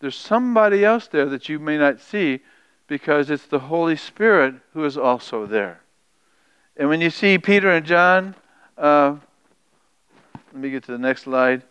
There's 0.00 0.16
somebody 0.16 0.84
else 0.84 1.06
there 1.06 1.26
that 1.26 1.48
you 1.48 1.58
may 1.58 1.78
not 1.78 2.00
see 2.00 2.40
because 2.86 3.30
it's 3.30 3.46
the 3.46 3.60
Holy 3.60 3.96
Spirit 3.96 4.56
who 4.74 4.84
is 4.84 4.98
also 4.98 5.46
there. 5.46 5.80
And 6.76 6.88
when 6.88 7.00
you 7.00 7.10
see 7.10 7.38
Peter 7.38 7.70
and 7.70 7.86
John, 7.86 8.34
uh, 8.76 9.16
let 10.52 10.62
me 10.62 10.70
get 10.70 10.82
to 10.84 10.92
the 10.92 10.98
next 10.98 11.22
slide. 11.22 11.62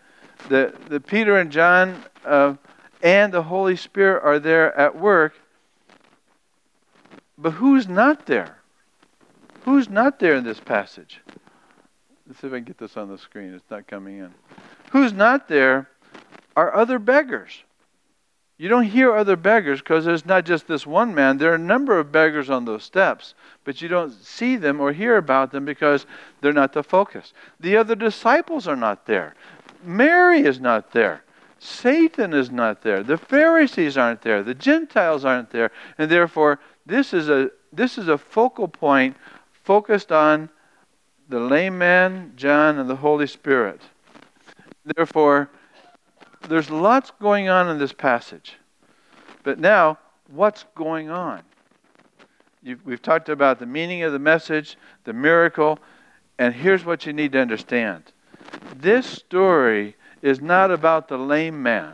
The, 0.48 0.74
the 0.88 1.00
Peter 1.00 1.38
and 1.38 1.52
John 1.52 2.04
uh, 2.26 2.56
and 3.02 3.34
the 3.34 3.43
Holy 3.43 3.76
Spirit 3.76 4.24
are 4.24 4.39
there 4.39 4.76
at 4.78 4.98
work, 4.98 5.34
but 7.38 7.52
who's 7.52 7.88
not 7.88 8.26
there? 8.26 8.58
Who's 9.65 9.89
not 9.89 10.19
there 10.19 10.36
in 10.36 10.43
this 10.43 10.60
passage? 10.60 11.22
Let's 12.29 12.41
see 12.41 12.47
if 12.47 12.53
I 12.53 12.57
can 12.57 12.65
get 12.65 12.77
this 12.77 12.95
on 12.95 13.09
the 13.09 13.17
screen. 13.17 13.55
It's 13.55 13.71
not 13.71 13.87
coming 13.87 14.19
in. 14.19 14.31
Who's 14.91 15.11
not 15.11 15.47
there 15.47 15.89
are 16.55 16.75
other 16.75 16.99
beggars. 16.99 17.63
You 18.59 18.69
don't 18.69 18.83
hear 18.83 19.15
other 19.15 19.35
beggars 19.35 19.79
because 19.79 20.05
there's 20.05 20.27
not 20.27 20.45
just 20.45 20.67
this 20.67 20.85
one 20.85 21.15
man. 21.15 21.37
There 21.37 21.51
are 21.51 21.55
a 21.55 21.57
number 21.57 21.97
of 21.97 22.11
beggars 22.11 22.51
on 22.51 22.65
those 22.65 22.83
steps, 22.83 23.33
but 23.63 23.81
you 23.81 23.87
don't 23.87 24.11
see 24.11 24.57
them 24.57 24.79
or 24.79 24.91
hear 24.91 25.17
about 25.17 25.51
them 25.51 25.65
because 25.65 26.05
they're 26.41 26.53
not 26.53 26.73
the 26.73 26.83
focus. 26.83 27.33
The 27.59 27.77
other 27.77 27.95
disciples 27.95 28.67
are 28.67 28.75
not 28.75 29.07
there. 29.07 29.33
Mary 29.83 30.41
is 30.41 30.59
not 30.59 30.91
there. 30.91 31.23
Satan 31.57 32.33
is 32.33 32.51
not 32.51 32.83
there. 32.83 33.01
The 33.01 33.17
Pharisees 33.17 33.97
aren't 33.97 34.21
there. 34.21 34.43
The 34.43 34.53
Gentiles 34.53 35.25
aren't 35.25 35.49
there. 35.49 35.71
And 35.97 36.11
therefore, 36.11 36.59
this 36.85 37.11
is 37.11 37.27
a, 37.27 37.49
this 37.73 37.97
is 37.97 38.07
a 38.07 38.19
focal 38.19 38.67
point 38.67 39.17
focused 39.63 40.11
on 40.11 40.49
the 41.29 41.39
lame 41.39 41.77
man, 41.77 42.33
John, 42.35 42.79
and 42.79 42.89
the 42.89 42.95
Holy 42.95 43.27
Spirit. 43.27 43.81
Therefore, 44.83 45.49
there's 46.47 46.71
lots 46.71 47.11
going 47.21 47.47
on 47.47 47.69
in 47.69 47.77
this 47.77 47.93
passage. 47.93 48.57
But 49.43 49.59
now, 49.59 49.99
what's 50.31 50.65
going 50.75 51.11
on? 51.11 51.43
You've, 52.63 52.83
we've 52.83 53.01
talked 53.01 53.29
about 53.29 53.59
the 53.59 53.67
meaning 53.67 54.01
of 54.01 54.11
the 54.11 54.19
message, 54.19 54.75
the 55.03 55.13
miracle, 55.13 55.79
and 56.39 56.53
here's 56.53 56.83
what 56.83 57.05
you 57.05 57.13
need 57.13 57.33
to 57.33 57.39
understand. 57.39 58.11
This 58.75 59.05
story 59.05 59.95
is 60.23 60.41
not 60.41 60.71
about 60.71 61.07
the 61.07 61.17
lame 61.17 61.61
man. 61.61 61.93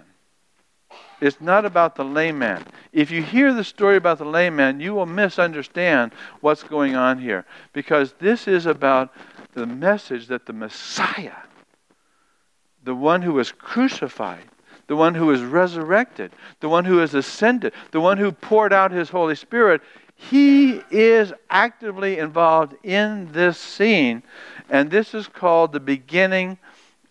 It's 1.22 1.40
not 1.40 1.66
about 1.66 1.96
the 1.96 2.06
layman. 2.06 2.64
If 2.92 3.12
you 3.12 3.22
hear 3.22 3.54
the 3.54 3.64
story 3.64 3.98
about 3.98 4.18
the 4.18 4.26
layman, 4.26 4.80
you 4.80 4.94
will 4.94 5.06
misunderstand 5.06 6.14
what's 6.42 6.64
going 6.64 6.96
on 6.96 7.20
here. 7.20 7.46
Because 7.74 8.14
this 8.20 8.48
is 8.48 8.66
about 8.66 9.14
the 9.54 9.66
message 9.66 10.28
that 10.28 10.46
the 10.46 10.54
Messiah 10.54 11.32
the 12.86 12.96
one 12.96 13.24
who 13.24 13.34
was 13.34 13.52
crucified, 13.52 14.46
the 14.88 14.96
one 14.96 15.16
who 15.16 15.26
was 15.26 15.42
resurrected, 15.42 16.32
the 16.60 16.70
one 16.70 16.86
who 16.86 17.00
has 17.00 17.14
ascended, 17.14 17.74
the 17.92 18.00
one 18.00 18.18
who 18.18 18.32
poured 18.32 18.72
out 18.72 18.92
his 18.92 19.10
Holy 19.10 19.36
Spirit, 19.36 19.82
he 20.16 20.82
is 20.92 21.34
actively 21.50 22.20
involved 22.20 22.76
in 22.84 23.30
this 23.34 23.58
scene. 23.58 24.24
And 24.70 24.90
this 24.90 25.14
is 25.14 25.28
called 25.28 25.74
the 25.74 25.80
beginning 25.80 26.58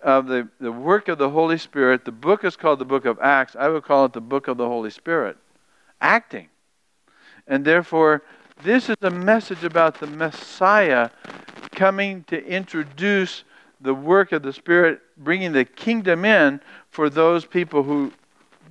of 0.04 0.26
the, 0.26 0.48
the 0.60 0.70
work 0.70 1.08
of 1.08 1.18
the 1.18 1.30
Holy 1.30 1.58
Spirit. 1.58 2.04
The 2.04 2.12
book 2.12 2.44
is 2.44 2.56
called 2.56 2.78
the 2.78 2.84
book 2.84 3.06
of 3.06 3.18
Acts. 3.20 3.56
I 3.58 3.68
would 3.68 3.82
call 3.82 4.04
it 4.04 4.12
the 4.12 4.20
book 4.20 4.46
of 4.46 4.58
the 4.58 4.68
Holy 4.68 4.90
Spirit. 4.90 5.38
Acting. 6.00 6.48
And 7.46 7.64
therefore, 7.64 8.22
this 8.62 8.88
is 8.88 8.96
a 9.00 9.10
message 9.10 9.64
about 9.64 9.98
the 9.98 10.06
Messiah 10.06 11.10
coming 11.72 12.22
to 12.24 12.46
introduce 12.46 13.44
the 13.80 13.94
work 13.94 14.32
of 14.32 14.42
the 14.42 14.52
Spirit 14.52 15.00
bringing 15.16 15.52
the 15.52 15.64
kingdom 15.64 16.24
in 16.24 16.60
for 16.90 17.10
those 17.10 17.44
people 17.44 17.82
who 17.82 18.12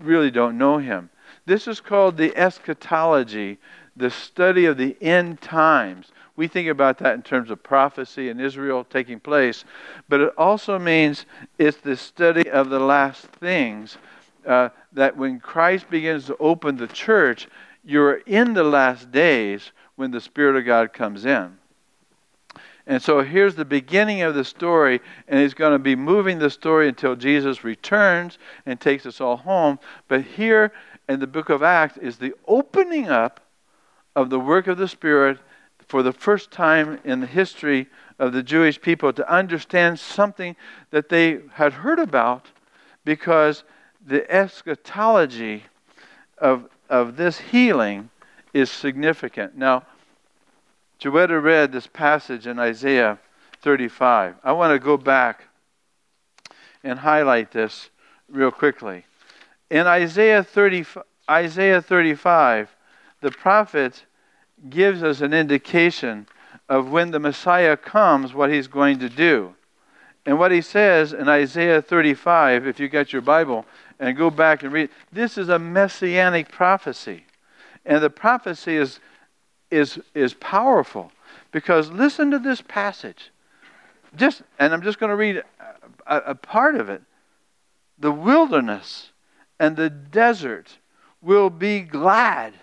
really 0.02 0.32
don't 0.32 0.58
know 0.58 0.78
Him. 0.78 1.10
This 1.46 1.68
is 1.68 1.82
called 1.82 2.16
the 2.16 2.36
eschatology, 2.38 3.58
the 3.96 4.10
study 4.10 4.66
of 4.66 4.78
the 4.78 4.98
end 5.02 5.42
times. 5.42 6.12
We 6.36 6.48
think 6.48 6.68
about 6.68 6.98
that 7.00 7.14
in 7.14 7.22
terms 7.22 7.52
of 7.52 7.62
prophecy 7.62 8.30
and 8.30 8.42
Israel 8.42 8.84
taking 8.84 9.20
place, 9.20 9.66
but 10.10 10.20
it 10.20 10.34
also 10.38 10.80
means 10.80 11.26
it's 11.60 11.78
the 11.78 11.96
study 11.96 12.50
of 12.50 12.70
the 12.70 12.80
last 12.80 13.26
things. 13.26 13.98
Uh, 14.46 14.70
that 14.92 15.16
when 15.16 15.40
Christ 15.40 15.90
begins 15.90 16.26
to 16.26 16.36
open 16.38 16.76
the 16.76 16.88
church, 16.88 17.48
you're 17.86 18.16
in 18.26 18.54
the 18.54 18.64
last 18.64 19.12
days 19.12 19.72
when 19.96 20.12
the 20.12 20.20
Spirit 20.20 20.58
of 20.58 20.66
God 20.66 20.92
comes 20.92 21.26
in. 21.26 21.58
And 22.86 23.02
so 23.02 23.22
here's 23.22 23.56
the 23.56 23.64
beginning 23.64 24.22
of 24.22 24.36
the 24.36 24.44
story, 24.44 25.00
and 25.28 25.40
he's 25.40 25.54
going 25.54 25.72
to 25.72 25.80
be 25.80 25.96
moving 25.96 26.40
the 26.40 26.50
story 26.50 26.90
until 26.90 27.16
Jesus 27.16 27.64
returns 27.64 28.38
and 28.66 28.80
takes 28.80 29.06
us 29.06 29.22
all 29.22 29.38
home. 29.38 29.80
But 30.10 30.24
here 30.24 30.74
in 31.08 31.20
the 31.20 31.28
book 31.28 31.50
of 31.50 31.64
Acts 31.64 31.98
is 31.98 32.18
the 32.18 32.34
opening 32.48 33.08
up 33.08 33.40
of 34.16 34.30
the 34.30 34.40
work 34.40 34.68
of 34.68 34.78
the 34.78 34.88
Spirit 34.88 35.40
for 35.88 36.04
the 36.04 36.14
first 36.14 36.52
time 36.52 37.00
in 37.04 37.20
the 37.20 37.28
history 37.28 37.88
of 38.20 38.34
the 38.34 38.44
Jewish 38.44 38.80
people 38.82 39.12
to 39.14 39.32
understand 39.32 40.00
something 40.00 40.56
that 40.92 41.10
they 41.10 41.40
had 41.54 41.74
heard 41.74 42.00
about 42.00 42.48
because 43.06 43.64
the 44.06 44.30
eschatology 44.32 45.64
of, 46.38 46.70
of 46.90 47.18
this 47.18 47.40
healing 47.40 48.10
is 48.54 48.70
significant. 48.70 49.58
Now, 49.58 49.84
Joetta 51.00 51.42
read 51.42 51.72
this 51.72 51.88
passage 51.88 52.48
in 52.48 52.60
Isaiah 52.60 53.20
35. 53.62 54.36
I 54.44 54.52
want 54.54 54.74
to 54.74 54.80
go 54.80 54.96
back 54.98 55.46
and 56.84 57.00
highlight 57.00 57.52
this 57.52 57.90
real 58.30 58.52
quickly. 58.52 59.06
In 59.70 59.88
Isaiah 59.88 60.44
30, 60.44 60.86
Isaiah 61.30 61.82
35, 61.82 62.76
the 63.24 63.32
prophet 63.32 64.06
gives 64.70 65.02
us 65.02 65.22
an 65.22 65.34
indication 65.34 66.28
of 66.70 66.92
when 66.92 67.12
the 67.12 67.20
Messiah 67.20 67.76
comes, 67.76 68.34
what 68.34 68.52
he's 68.52 68.68
going 68.68 69.00
to 69.00 69.10
do. 69.10 69.56
And 70.26 70.40
what 70.40 70.52
he 70.52 70.62
says 70.62 71.12
in 71.12 71.28
Isaiah 71.28 71.82
35, 71.82 72.68
if 72.68 72.80
you 72.80 72.88
got 72.88 73.12
your 73.12 73.22
Bible 73.22 73.66
and 74.00 74.16
go 74.16 74.30
back 74.30 74.64
and 74.64 74.72
read, 74.72 74.90
this 75.12 75.38
is 75.38 75.50
a 75.50 75.60
messianic 75.60 76.52
prophecy. 76.52 77.26
And 77.86 78.02
the 78.02 78.10
prophecy 78.10 78.78
is 78.78 79.00
is, 79.74 80.00
is 80.14 80.36
powerful 80.36 81.12
because 81.52 81.90
listen 81.90 82.30
to 82.32 82.40
this 82.40 82.62
passage. 82.62 83.32
Just, 84.16 84.44
and 84.60 84.72
I'm 84.72 84.84
just 84.84 85.00
going 85.00 85.10
to 85.10 85.16
read 85.16 85.42
a, 86.06 86.18
a 86.18 86.36
part 86.36 86.76
of 86.76 86.90
it. 86.90 87.02
The 87.98 88.12
wilderness 88.12 89.12
and 89.60 89.76
the 89.76 89.90
desert 89.90 90.78
will 91.22 91.50
be 91.50 91.80
glad. 91.80 92.54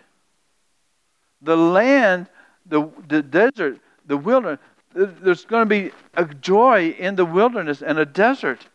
The 1.43 1.57
land, 1.57 2.29
the, 2.67 2.89
the 3.09 3.23
desert, 3.23 3.81
the 4.07 4.17
wilderness, 4.17 4.61
there's 4.93 5.45
going 5.45 5.63
to 5.63 5.67
be 5.67 5.93
a 6.15 6.25
joy 6.25 6.89
in 6.99 7.15
the 7.15 7.25
wilderness 7.25 7.83
and 7.83 7.99
a 7.99 8.07
desert 8.07 8.69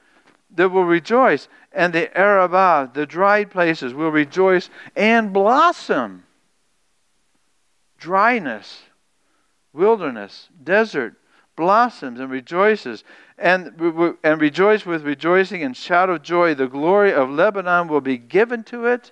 that 0.55 0.69
will 0.69 0.85
rejoice. 0.85 1.47
And 1.73 1.93
the 1.93 2.15
Arabah, 2.17 2.91
the 2.93 3.05
dried 3.05 3.51
places, 3.51 3.93
will 3.93 4.11
rejoice 4.11 4.69
and 4.95 5.33
blossom 5.33 6.23
dryness, 7.97 8.83
wilderness, 9.73 10.49
desert, 10.63 11.15
blossoms 11.55 12.19
and 12.19 12.29
rejoices, 12.29 13.03
and, 13.37 13.73
and 14.23 14.41
rejoice 14.41 14.85
with 14.85 15.03
rejoicing 15.03 15.63
and 15.63 15.75
shout 15.75 16.09
of 16.09 16.21
joy. 16.21 16.53
The 16.53 16.67
glory 16.67 17.13
of 17.13 17.29
Lebanon 17.29 17.87
will 17.87 18.01
be 18.01 18.17
given 18.17 18.63
to 18.65 18.85
it, 18.85 19.11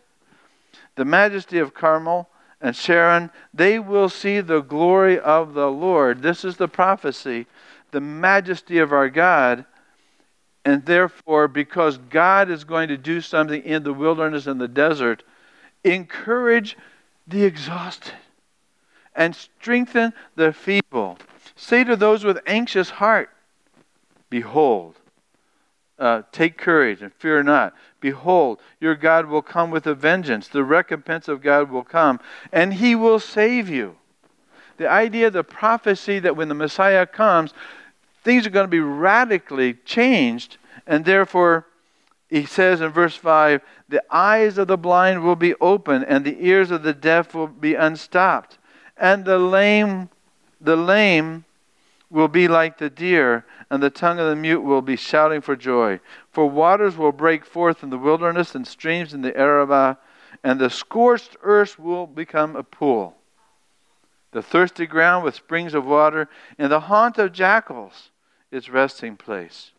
the 0.95 1.05
majesty 1.05 1.59
of 1.59 1.73
Carmel 1.73 2.29
and 2.63 2.75
Sharon. 2.75 3.29
They 3.53 3.77
will 3.77 4.09
see 4.09 4.39
the 4.39 4.61
glory 4.61 5.19
of 5.19 5.53
the 5.53 5.69
Lord. 5.69 6.23
This 6.23 6.43
is 6.43 6.57
the 6.57 6.69
prophecy, 6.69 7.45
the 7.91 8.01
majesty 8.01 8.79
of 8.79 8.91
our 8.91 9.09
God. 9.09 9.65
And 10.65 10.85
therefore, 10.85 11.49
because 11.49 11.97
God 11.97 12.49
is 12.49 12.63
going 12.63 12.87
to 12.87 12.97
do 12.97 13.19
something 13.19 13.61
in 13.61 13.83
the 13.83 13.93
wilderness 13.93 14.47
and 14.47 14.59
the 14.59 14.69
desert, 14.69 15.21
encourage 15.83 16.77
the 17.27 17.43
exhausted 17.43 18.13
and 19.13 19.35
strengthen 19.35 20.13
the 20.35 20.53
feeble. 20.53 21.17
Say 21.57 21.83
to 21.83 21.97
those 21.97 22.23
with 22.23 22.39
anxious 22.47 22.89
heart, 22.89 23.29
Behold, 24.29 24.95
uh, 25.99 26.23
take 26.31 26.57
courage 26.57 27.01
and 27.01 27.13
fear 27.13 27.43
not. 27.43 27.73
Behold, 28.03 28.59
your 28.81 28.95
God 28.95 29.27
will 29.27 29.41
come 29.41 29.71
with 29.71 29.87
a 29.87 29.95
vengeance. 29.95 30.49
The 30.49 30.65
recompense 30.65 31.29
of 31.29 31.41
God 31.41 31.71
will 31.71 31.85
come, 31.85 32.19
and 32.51 32.73
he 32.73 32.95
will 32.95 33.17
save 33.17 33.69
you. 33.69 33.95
the 34.75 34.89
idea, 34.89 35.29
the 35.29 35.43
prophecy 35.43 36.19
that 36.19 36.35
when 36.35 36.49
the 36.49 36.53
Messiah 36.53 37.05
comes, 37.05 37.53
things 38.25 38.45
are 38.45 38.49
going 38.49 38.65
to 38.65 38.69
be 38.69 38.81
radically 38.81 39.75
changed, 39.85 40.57
and 40.85 41.05
therefore, 41.05 41.65
he 42.27 42.45
says 42.45 42.81
in 42.81 42.89
verse 42.89 43.15
5 43.15 43.61
the 43.87 44.03
eyes 44.13 44.57
of 44.57 44.67
the 44.67 44.77
blind 44.77 45.23
will 45.23 45.37
be 45.37 45.55
open, 45.61 46.03
and 46.03 46.25
the 46.25 46.45
ears 46.45 46.71
of 46.71 46.83
the 46.83 46.93
deaf 46.93 47.33
will 47.33 47.47
be 47.47 47.75
unstopped, 47.75 48.57
and 48.97 49.23
the 49.23 49.39
lame, 49.39 50.09
the 50.59 50.75
lame 50.75 51.45
will 52.09 52.27
be 52.27 52.49
like 52.49 52.77
the 52.77 52.89
deer, 52.89 53.45
and 53.69 53.81
the 53.81 53.89
tongue 53.89 54.19
of 54.19 54.27
the 54.27 54.35
mute 54.35 54.61
will 54.61 54.81
be 54.81 54.97
shouting 54.97 55.39
for 55.39 55.55
joy. 55.55 55.99
For 56.33 56.49
waters 56.49 56.97
will 56.97 57.11
break 57.11 57.45
forth 57.45 57.83
in 57.83 57.91
the 57.91 57.97
wilderness, 57.97 58.55
and 58.55 58.65
streams 58.65 59.13
in 59.13 59.21
the 59.21 59.37
Arabah, 59.37 59.97
and 60.43 60.59
the 60.59 60.71
scorched 60.71 61.37
earth 61.43 61.77
will 61.77 62.07
become 62.07 62.55
a 62.55 62.63
pool. 62.63 63.15
The 64.31 64.41
thirsty 64.41 64.87
ground 64.87 65.23
with 65.23 65.35
springs 65.35 65.75
of 65.75 65.85
water, 65.85 66.27
and 66.57 66.71
the 66.71 66.79
haunt 66.79 67.19
of 67.19 67.33
jackals 67.33 68.09
its 68.51 68.67
resting 68.67 69.15
place. 69.15 69.73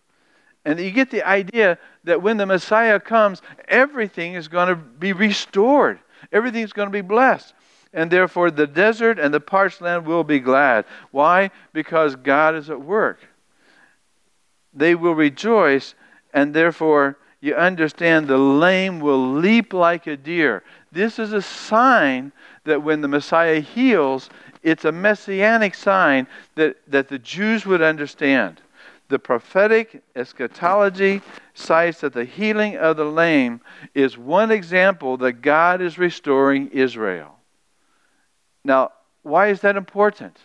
And 0.64 0.78
you 0.78 0.92
get 0.92 1.10
the 1.10 1.26
idea 1.26 1.76
that 2.04 2.22
when 2.22 2.36
the 2.36 2.46
Messiah 2.46 3.00
comes, 3.00 3.42
everything 3.66 4.34
is 4.34 4.46
going 4.46 4.68
to 4.68 4.76
be 4.76 5.12
restored. 5.12 5.98
Everything's 6.30 6.72
going 6.72 6.88
to 6.88 6.92
be 6.92 7.00
blessed. 7.00 7.52
And 7.92 8.12
therefore, 8.12 8.52
the 8.52 8.68
desert 8.68 9.18
and 9.18 9.34
the 9.34 9.40
parched 9.40 9.80
land 9.80 10.06
will 10.06 10.24
be 10.24 10.38
glad. 10.38 10.84
Why? 11.10 11.50
Because 11.72 12.14
God 12.14 12.54
is 12.54 12.70
at 12.70 12.80
work. 12.80 13.18
They 14.72 14.94
will 14.94 15.14
rejoice, 15.16 15.96
and 16.34 16.52
therefore, 16.52 17.16
you 17.40 17.54
understand 17.54 18.26
the 18.26 18.36
lame 18.36 19.00
will 19.00 19.34
leap 19.34 19.72
like 19.72 20.06
a 20.06 20.16
deer. 20.16 20.64
This 20.90 21.18
is 21.18 21.32
a 21.32 21.40
sign 21.40 22.32
that 22.64 22.82
when 22.82 23.00
the 23.00 23.08
Messiah 23.08 23.60
heals, 23.60 24.28
it's 24.62 24.84
a 24.84 24.92
messianic 24.92 25.74
sign 25.74 26.26
that, 26.56 26.76
that 26.88 27.08
the 27.08 27.18
Jews 27.18 27.64
would 27.64 27.82
understand. 27.82 28.60
The 29.08 29.18
prophetic 29.18 30.02
eschatology 30.16 31.22
cites 31.52 32.00
that 32.00 32.14
the 32.14 32.24
healing 32.24 32.76
of 32.78 32.96
the 32.96 33.04
lame 33.04 33.60
is 33.94 34.18
one 34.18 34.50
example 34.50 35.16
that 35.18 35.34
God 35.34 35.80
is 35.80 35.98
restoring 35.98 36.70
Israel. 36.72 37.36
Now, 38.64 38.92
why 39.22 39.48
is 39.48 39.60
that 39.60 39.76
important? 39.76 40.38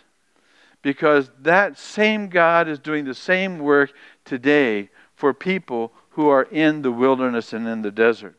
Because 0.82 1.30
that 1.40 1.78
same 1.78 2.28
God 2.28 2.68
is 2.68 2.78
doing 2.78 3.06
the 3.06 3.14
same 3.14 3.58
work 3.58 3.92
today 4.24 4.90
for 5.20 5.34
people 5.34 5.92
who 6.10 6.28
are 6.28 6.44
in 6.44 6.80
the 6.80 6.90
wilderness 6.90 7.52
and 7.52 7.68
in 7.68 7.82
the 7.82 7.90
desert. 7.90 8.36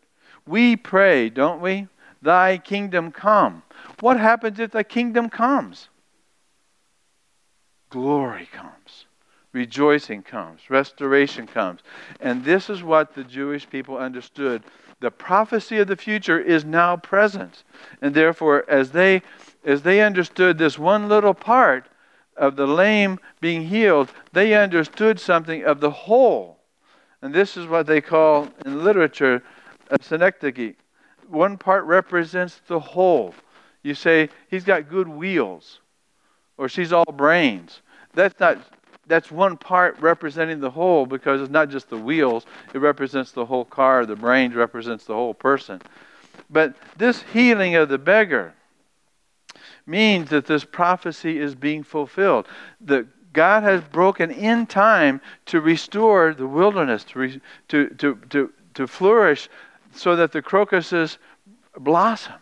We 0.48 0.76
pray, 0.76 1.30
don't 1.30 1.62
we? 1.62 1.88
Thy 2.24 2.58
kingdom 2.58 3.12
come. 3.12 3.62
What 4.00 4.20
happens 4.20 4.60
if 4.60 4.72
the 4.72 4.84
kingdom 4.84 5.30
comes? 5.30 5.89
Glory 7.91 8.50
comes. 8.52 9.06
Rejoicing 9.54 10.24
comes. 10.24 10.70
Restoration 10.70 11.46
comes. 11.46 11.82
And 12.20 12.44
this 12.44 12.67
is 12.67 12.82
what 12.82 13.13
the 13.13 13.24
Jewish 13.24 13.70
people 13.70 13.98
understood. 13.98 14.63
The 15.02 15.12
prophecy 15.12 15.78
of 15.78 15.88
the 15.88 15.96
future 15.96 16.39
is 16.39 16.65
now 16.65 16.98
present. 16.98 17.63
And 18.02 18.15
therefore, 18.15 18.65
as 18.67 18.91
they 18.91 19.22
as 19.63 19.84
they 19.84 20.02
understood 20.02 20.58
this 20.58 20.80
one 20.80 21.08
little 21.08 21.36
part 21.36 21.88
of 22.36 22.56
the 22.56 22.65
lame 22.65 23.20
being 23.39 23.67
healed, 23.67 24.12
they 24.34 24.56
understood 24.56 25.20
something 25.20 25.63
of 25.63 25.80
the 25.80 25.91
whole. 25.91 26.61
And 27.22 27.34
this 27.34 27.58
is 27.58 27.68
what 27.68 27.86
they 27.86 28.02
call 28.02 28.50
in 28.66 28.84
literature 28.84 29.44
a 29.90 30.02
synecdoche. 30.02 30.76
One 31.28 31.58
part 31.58 31.86
represents 31.86 32.62
the 32.68 32.80
whole. 32.80 33.34
You 33.84 33.94
say, 33.94 34.30
he's 34.50 34.64
got 34.64 34.90
good 34.90 35.08
wheels, 35.08 35.80
or 36.58 36.70
she's 36.70 36.94
all 36.94 37.06
brains. 37.06 37.82
That's 38.14 38.40
not 38.40 38.60
that's 39.08 39.30
one 39.30 39.58
part 39.58 40.00
representing 40.00 40.62
the 40.62 40.70
whole 40.70 41.06
because 41.06 41.42
it's 41.42 41.52
not 41.52 41.70
just 41.70 41.90
the 41.90 41.98
wheels, 41.98 42.46
it 42.74 42.78
represents 42.78 43.32
the 43.32 43.46
whole 43.46 43.66
car, 43.66 44.06
the 44.06 44.16
brain 44.16 44.54
represents 44.54 45.04
the 45.04 45.14
whole 45.14 45.34
person. 45.34 45.82
But 46.50 46.76
this 46.98 47.24
healing 47.34 47.76
of 47.76 47.90
the 47.90 47.98
beggar 47.98 48.54
means 49.86 50.30
that 50.30 50.46
this 50.46 50.64
prophecy 50.64 51.40
is 51.40 51.56
being 51.56 51.84
fulfilled. 51.84 52.48
That 52.82 53.06
God 53.34 53.63
has 53.63 53.82
broken 53.82 54.32
in 54.32 54.65
time 54.67 55.22
to 55.48 55.62
restore 55.62 56.34
the 56.34 56.48
wilderness, 56.48 57.04
to, 57.06 57.20
re, 57.20 57.41
to, 57.70 57.89
to, 57.89 58.15
to, 58.30 58.54
to 58.74 58.88
flourish 58.88 59.50
so 59.94 60.15
that 60.15 60.32
the 60.32 60.41
crocuses 60.41 61.17
blossom. 61.78 62.34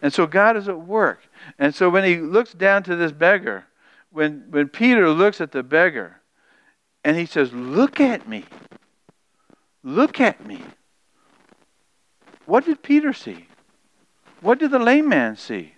And 0.00 0.12
so 0.12 0.26
God 0.26 0.56
is 0.56 0.68
at 0.68 0.80
work. 0.80 1.20
And 1.58 1.74
so 1.74 1.88
when 1.88 2.04
he 2.04 2.16
looks 2.16 2.52
down 2.52 2.82
to 2.84 2.96
this 2.96 3.12
beggar, 3.12 3.64
when, 4.10 4.44
when 4.50 4.68
Peter 4.68 5.08
looks 5.10 5.40
at 5.40 5.52
the 5.52 5.62
beggar 5.62 6.20
and 7.04 7.16
he 7.16 7.26
says, 7.26 7.52
Look 7.52 8.00
at 8.00 8.28
me. 8.28 8.44
Look 9.84 10.20
at 10.20 10.44
me. 10.44 10.62
What 12.46 12.66
did 12.66 12.82
Peter 12.82 13.12
see? 13.12 13.46
What 14.40 14.58
did 14.58 14.72
the 14.72 14.78
lame 14.78 15.08
man 15.08 15.36
see? 15.36 15.74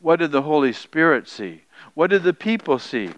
What 0.00 0.18
did 0.18 0.32
the 0.32 0.42
Holy 0.42 0.72
Spirit 0.72 1.28
see? 1.28 1.62
What 1.94 2.10
did 2.10 2.22
the 2.24 2.34
people 2.34 2.78
see? 2.78 3.10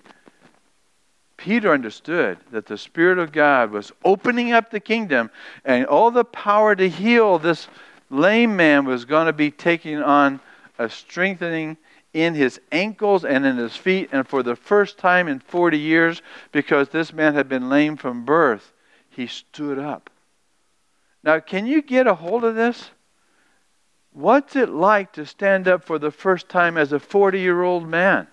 Peter 1.41 1.73
understood 1.73 2.37
that 2.51 2.67
the 2.67 2.77
Spirit 2.77 3.19
of 3.19 3.33
God 3.33 3.71
was 3.71 3.91
opening 4.05 4.53
up 4.53 4.71
the 4.71 4.79
kingdom, 4.79 5.31
and 5.65 5.87
all 5.87 6.11
the 6.11 6.25
power 6.25 6.77
to 6.77 6.87
heal 6.87 7.39
this 7.39 7.67
lame 8.11 8.55
man 8.55 8.85
was 8.85 9.07
going 9.07 9.25
to 9.25 9.33
be 9.33 9.51
taking 9.51 10.03
on 10.03 10.39
a 10.79 10.91
strengthening 10.91 11.79
in 12.13 12.35
his 12.35 12.61
ankles 12.71 13.25
and 13.25 13.47
in 13.47 13.57
his 13.57 13.75
feet, 13.75 14.11
and 14.13 14.29
for 14.29 14.43
the 14.43 14.55
first 14.55 14.99
time 14.99 15.29
in 15.29 15.41
40 15.41 15.79
years, 15.79 16.21
because 16.53 16.91
this 16.91 17.11
man 17.11 17.33
had 17.33 17.49
been 17.49 17.71
lame 17.71 17.97
from 17.97 18.27
birth, 18.27 18.75
he 19.09 19.27
stood 19.27 19.79
up. 19.79 20.11
Now, 21.23 21.41
can 21.41 21.67
you 21.67 21.81
get 21.81 22.07
a 22.07 22.15
hold 22.15 22.45
of 22.45 22.55
this? 22.55 22.91
What's 24.13 24.57
it 24.57 24.69
like 24.69 25.13
to 25.15 25.25
stand 25.25 25.69
up 25.69 25.85
for 25.85 25.99
the 25.99 26.11
first 26.11 26.51
time 26.51 26.77
as 26.77 26.93
a 26.93 27.01
40 27.01 27.41
year 27.41 27.63
old 27.63 27.89
man? 27.89 28.27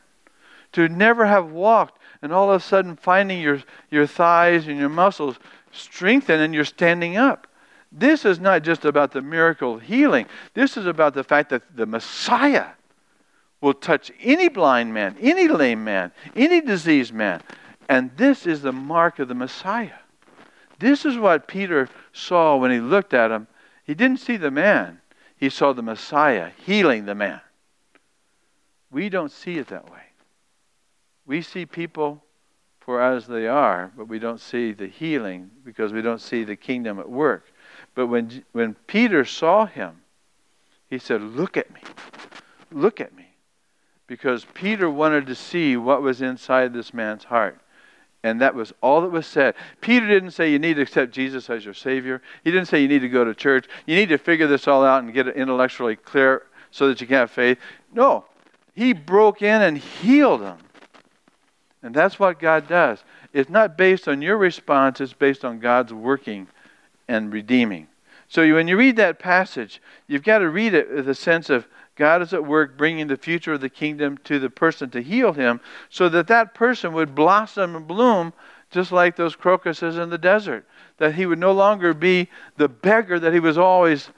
To 0.77 0.87
never 0.87 1.25
have 1.25 1.49
walked 1.49 1.97
and 2.21 2.31
all 2.31 2.51
of 2.51 2.61
a 2.61 2.63
sudden 2.63 2.97
finding 2.97 3.41
your, 3.41 3.63
your 3.89 4.05
thighs 4.05 4.67
and 4.67 4.77
your 4.77 4.89
muscles 4.89 5.39
strengthen 5.71 6.39
and 6.39 6.53
you're 6.53 6.65
standing 6.65 7.17
up. 7.17 7.47
This 7.91 8.25
is 8.25 8.39
not 8.39 8.61
just 8.61 8.85
about 8.85 9.11
the 9.11 9.23
miracle 9.23 9.73
of 9.73 9.81
healing. 9.81 10.27
This 10.53 10.77
is 10.77 10.85
about 10.85 11.15
the 11.15 11.23
fact 11.23 11.49
that 11.49 11.63
the 11.75 11.87
Messiah 11.87 12.67
will 13.59 13.73
touch 13.73 14.11
any 14.21 14.49
blind 14.49 14.93
man, 14.93 15.17
any 15.19 15.47
lame 15.47 15.83
man, 15.83 16.11
any 16.35 16.61
diseased 16.61 17.11
man. 17.11 17.41
And 17.89 18.15
this 18.15 18.45
is 18.45 18.61
the 18.61 18.71
mark 18.71 19.17
of 19.17 19.29
the 19.29 19.33
Messiah. 19.33 19.97
This 20.77 21.05
is 21.05 21.17
what 21.17 21.47
Peter 21.47 21.89
saw 22.13 22.55
when 22.55 22.69
he 22.69 22.79
looked 22.79 23.15
at 23.15 23.31
him. 23.31 23.47
He 23.83 23.95
didn't 23.95 24.19
see 24.19 24.37
the 24.37 24.51
man, 24.51 25.01
he 25.37 25.49
saw 25.49 25.73
the 25.73 25.81
Messiah 25.81 26.51
healing 26.63 27.05
the 27.05 27.15
man. 27.15 27.41
We 28.91 29.09
don't 29.09 29.31
see 29.31 29.57
it 29.57 29.69
that 29.69 29.89
way. 29.89 30.06
We 31.27 31.41
see 31.41 31.65
people 31.65 32.23
for 32.79 33.01
as 33.01 33.27
they 33.27 33.47
are, 33.47 33.91
but 33.97 34.07
we 34.07 34.17
don't 34.17 34.39
see 34.39 34.71
the 34.71 34.87
healing 34.87 35.51
because 35.65 35.91
we 35.91 36.01
don't 36.01 36.21
see 36.21 36.45
the 36.45 36.55
kingdom 36.55 36.99
at 36.99 37.09
work. 37.09 37.45
But 37.93 38.07
when, 38.07 38.45
when 38.53 38.75
Peter 38.87 39.25
saw 39.25 39.65
him, 39.65 40.01
he 40.89 40.97
said, 40.97 41.21
Look 41.21 41.57
at 41.57 41.71
me. 41.73 41.81
Look 42.71 43.01
at 43.01 43.13
me. 43.13 43.27
Because 44.07 44.45
Peter 44.53 44.89
wanted 44.89 45.27
to 45.27 45.35
see 45.35 45.75
what 45.75 46.01
was 46.01 46.21
inside 46.21 46.73
this 46.73 46.93
man's 46.93 47.25
heart. 47.25 47.59
And 48.23 48.39
that 48.39 48.55
was 48.55 48.73
all 48.81 49.01
that 49.01 49.11
was 49.11 49.27
said. 49.27 49.55
Peter 49.81 50.07
didn't 50.07 50.31
say 50.31 50.49
you 50.49 50.59
need 50.59 50.75
to 50.75 50.81
accept 50.81 51.11
Jesus 51.11 51.49
as 51.49 51.65
your 51.65 51.73
Savior. 51.73 52.21
He 52.43 52.51
didn't 52.51 52.67
say 52.67 52.81
you 52.81 52.87
need 52.87 52.99
to 52.99 53.09
go 53.09 53.25
to 53.25 53.35
church. 53.35 53.67
You 53.85 53.95
need 53.95 54.09
to 54.09 54.17
figure 54.17 54.47
this 54.47 54.67
all 54.67 54.83
out 54.83 55.03
and 55.03 55.13
get 55.13 55.27
it 55.27 55.35
intellectually 55.35 55.97
clear 55.97 56.43
so 56.71 56.87
that 56.87 57.01
you 57.01 57.07
can 57.07 57.17
have 57.17 57.31
faith. 57.31 57.57
No. 57.93 58.25
He 58.73 58.93
broke 58.93 59.41
in 59.41 59.61
and 59.61 59.77
healed 59.77 60.41
him. 60.41 60.57
And 61.83 61.93
that's 61.93 62.19
what 62.19 62.39
God 62.39 62.67
does. 62.67 63.03
It's 63.33 63.49
not 63.49 63.77
based 63.77 64.07
on 64.07 64.21
your 64.21 64.37
response, 64.37 64.99
it's 64.99 65.13
based 65.13 65.45
on 65.45 65.59
God's 65.59 65.93
working 65.93 66.47
and 67.07 67.31
redeeming. 67.31 67.87
So 68.27 68.41
when 68.53 68.67
you 68.67 68.77
read 68.77 68.97
that 68.97 69.19
passage, 69.19 69.81
you've 70.07 70.23
got 70.23 70.39
to 70.39 70.49
read 70.49 70.73
it 70.73 70.91
with 70.91 71.07
a 71.07 71.15
sense 71.15 71.49
of 71.49 71.67
God 71.95 72.21
is 72.21 72.33
at 72.33 72.45
work 72.45 72.77
bringing 72.77 73.07
the 73.07 73.17
future 73.17 73.53
of 73.53 73.61
the 73.61 73.69
kingdom 73.69 74.17
to 74.25 74.37
the 74.37 74.49
person 74.49 74.89
to 74.91 75.01
heal 75.01 75.33
him 75.33 75.59
so 75.89 76.09
that 76.09 76.27
that 76.27 76.53
person 76.53 76.93
would 76.93 77.15
blossom 77.15 77.75
and 77.75 77.87
bloom 77.87 78.33
just 78.69 78.91
like 78.91 79.15
those 79.15 79.35
crocuses 79.35 79.97
in 79.97 80.09
the 80.09 80.17
desert. 80.17 80.65
That 80.97 81.15
he 81.15 81.25
would 81.25 81.39
no 81.39 81.53
longer 81.53 81.93
be 81.93 82.29
the 82.57 82.67
beggar 82.67 83.19
that 83.19 83.33
he 83.33 83.39
was 83.39 83.57
always 83.57 84.09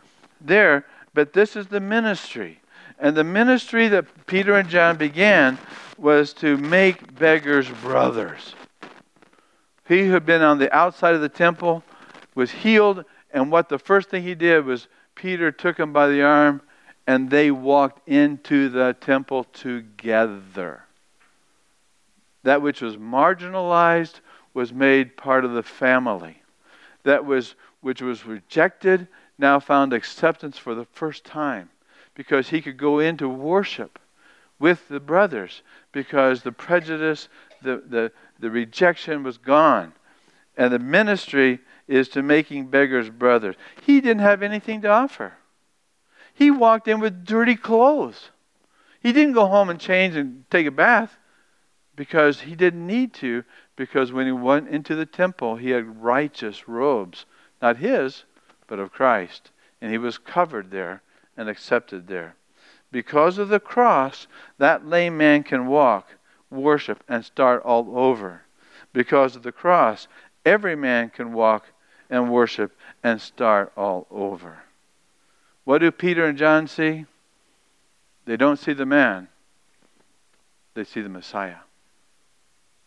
there, 0.42 0.86
but 1.14 1.34
this 1.34 1.56
is 1.56 1.68
the 1.68 1.80
ministry. 1.80 2.60
And 2.98 3.16
the 3.16 3.24
ministry 3.24 3.88
that 3.90 4.28
Peter 4.28 4.56
and 4.56 4.68
John 4.68 4.98
began 4.98 5.58
was 6.00 6.34
to 6.34 6.58
make 6.58 7.18
beggars 7.18 7.70
brothers. 7.82 8.56
He 9.88 10.06
who 10.06 10.12
had 10.12 10.26
been 10.26 10.42
on 10.42 10.60
the 10.60 10.74
outside 10.76 11.16
of 11.16 11.22
the 11.22 11.30
temple 11.30 11.84
was 12.36 12.52
healed, 12.52 13.06
and 13.32 13.52
what 13.52 13.70
the 13.70 13.80
first 13.80 14.10
thing 14.10 14.24
he 14.24 14.36
did 14.36 14.66
was 14.66 14.88
Peter 15.16 15.52
took 15.52 15.78
him 15.78 15.92
by 15.92 16.08
the 16.08 16.22
arm 16.22 16.62
and 17.08 17.30
they 17.30 17.50
walked 17.50 18.08
into 18.08 18.70
the 18.70 18.96
temple 19.02 19.44
together. 19.46 20.84
That 22.44 22.62
which 22.62 22.82
was 22.82 22.98
marginalized 22.98 24.20
was 24.54 24.72
made 24.72 25.18
part 25.18 25.44
of 25.44 25.54
the 25.54 25.64
family. 25.64 26.44
That 27.04 27.26
was 27.26 27.56
which 27.82 28.02
was 28.02 28.26
rejected 28.26 29.08
now 29.40 29.60
found 29.60 29.92
acceptance 29.92 30.58
for 30.58 30.76
the 30.76 30.86
first 30.86 31.24
time 31.24 31.70
because 32.14 32.50
he 32.50 32.62
could 32.62 32.78
go 32.78 33.00
into 33.00 33.28
worship 33.28 33.98
with 34.60 34.88
the 34.90 35.00
brothers 35.00 35.62
because 35.92 36.44
the 36.44 36.52
prejudice, 36.52 37.30
the, 37.62 37.82
the, 37.88 38.12
the 38.40 38.52
rejection 38.52 39.24
was 39.24 39.38
gone. 39.38 39.94
And 40.58 40.74
the 40.74 40.80
ministry 40.80 41.60
is 41.88 42.10
to 42.10 42.22
making 42.22 42.68
beggars 42.68 43.10
brothers. 43.10 43.56
He 43.84 44.02
didn't 44.02 44.22
have 44.22 44.44
anything 44.44 44.82
to 44.82 44.90
offer. 44.90 45.34
He 46.34 46.52
walked 46.52 46.88
in 46.88 47.00
with 47.00 47.26
dirty 47.26 47.56
clothes. 47.56 48.30
He 49.02 49.14
didn't 49.14 49.34
go 49.34 49.48
home 49.48 49.70
and 49.70 49.80
change 49.80 50.16
and 50.16 50.44
take 50.52 50.68
a 50.68 50.72
bath 50.72 51.18
because 51.96 52.42
he 52.42 52.56
didn't 52.56 52.86
need 52.86 53.14
to, 53.16 53.44
because 53.76 54.12
when 54.12 54.26
he 54.26 54.32
went 54.32 54.70
into 54.70 54.96
the 54.96 55.06
temple, 55.06 55.56
he 55.56 55.72
had 55.72 56.02
righteous 56.02 56.68
robes. 56.68 57.26
Not 57.62 57.78
his, 57.78 58.24
but 58.68 58.80
of 58.80 58.92
Christ. 58.92 59.52
And 59.82 59.92
he 59.92 59.98
was 59.98 60.18
covered 60.18 60.72
there 60.72 61.02
and 61.36 61.50
accepted 61.50 62.08
there. 62.08 62.36
Because 62.92 63.38
of 63.38 63.50
the 63.50 63.60
cross, 63.60 64.28
that 64.58 64.86
lame 64.88 65.18
man 65.18 65.44
can 65.44 65.68
walk, 65.68 66.08
worship, 66.50 67.04
and 67.08 67.24
start 67.24 67.64
all 67.64 67.98
over. 67.98 68.42
Because 68.94 69.36
of 69.36 69.44
the 69.44 69.52
cross, 69.52 70.08
every 70.46 70.76
man 70.76 71.10
can 71.10 71.34
walk 71.34 71.68
and 72.10 72.32
worship 72.32 72.76
and 73.04 73.22
start 73.22 73.72
all 73.78 74.08
over. 74.10 74.60
What 75.64 75.80
do 75.80 75.92
Peter 75.92 76.26
and 76.26 76.38
John 76.38 76.68
see? 76.68 77.06
They 78.26 78.38
don't 78.38 78.58
see 78.58 78.74
the 78.74 78.86
man, 78.86 79.28
they 80.74 80.84
see 80.84 81.02
the 81.02 81.10
Messiah. 81.10 81.58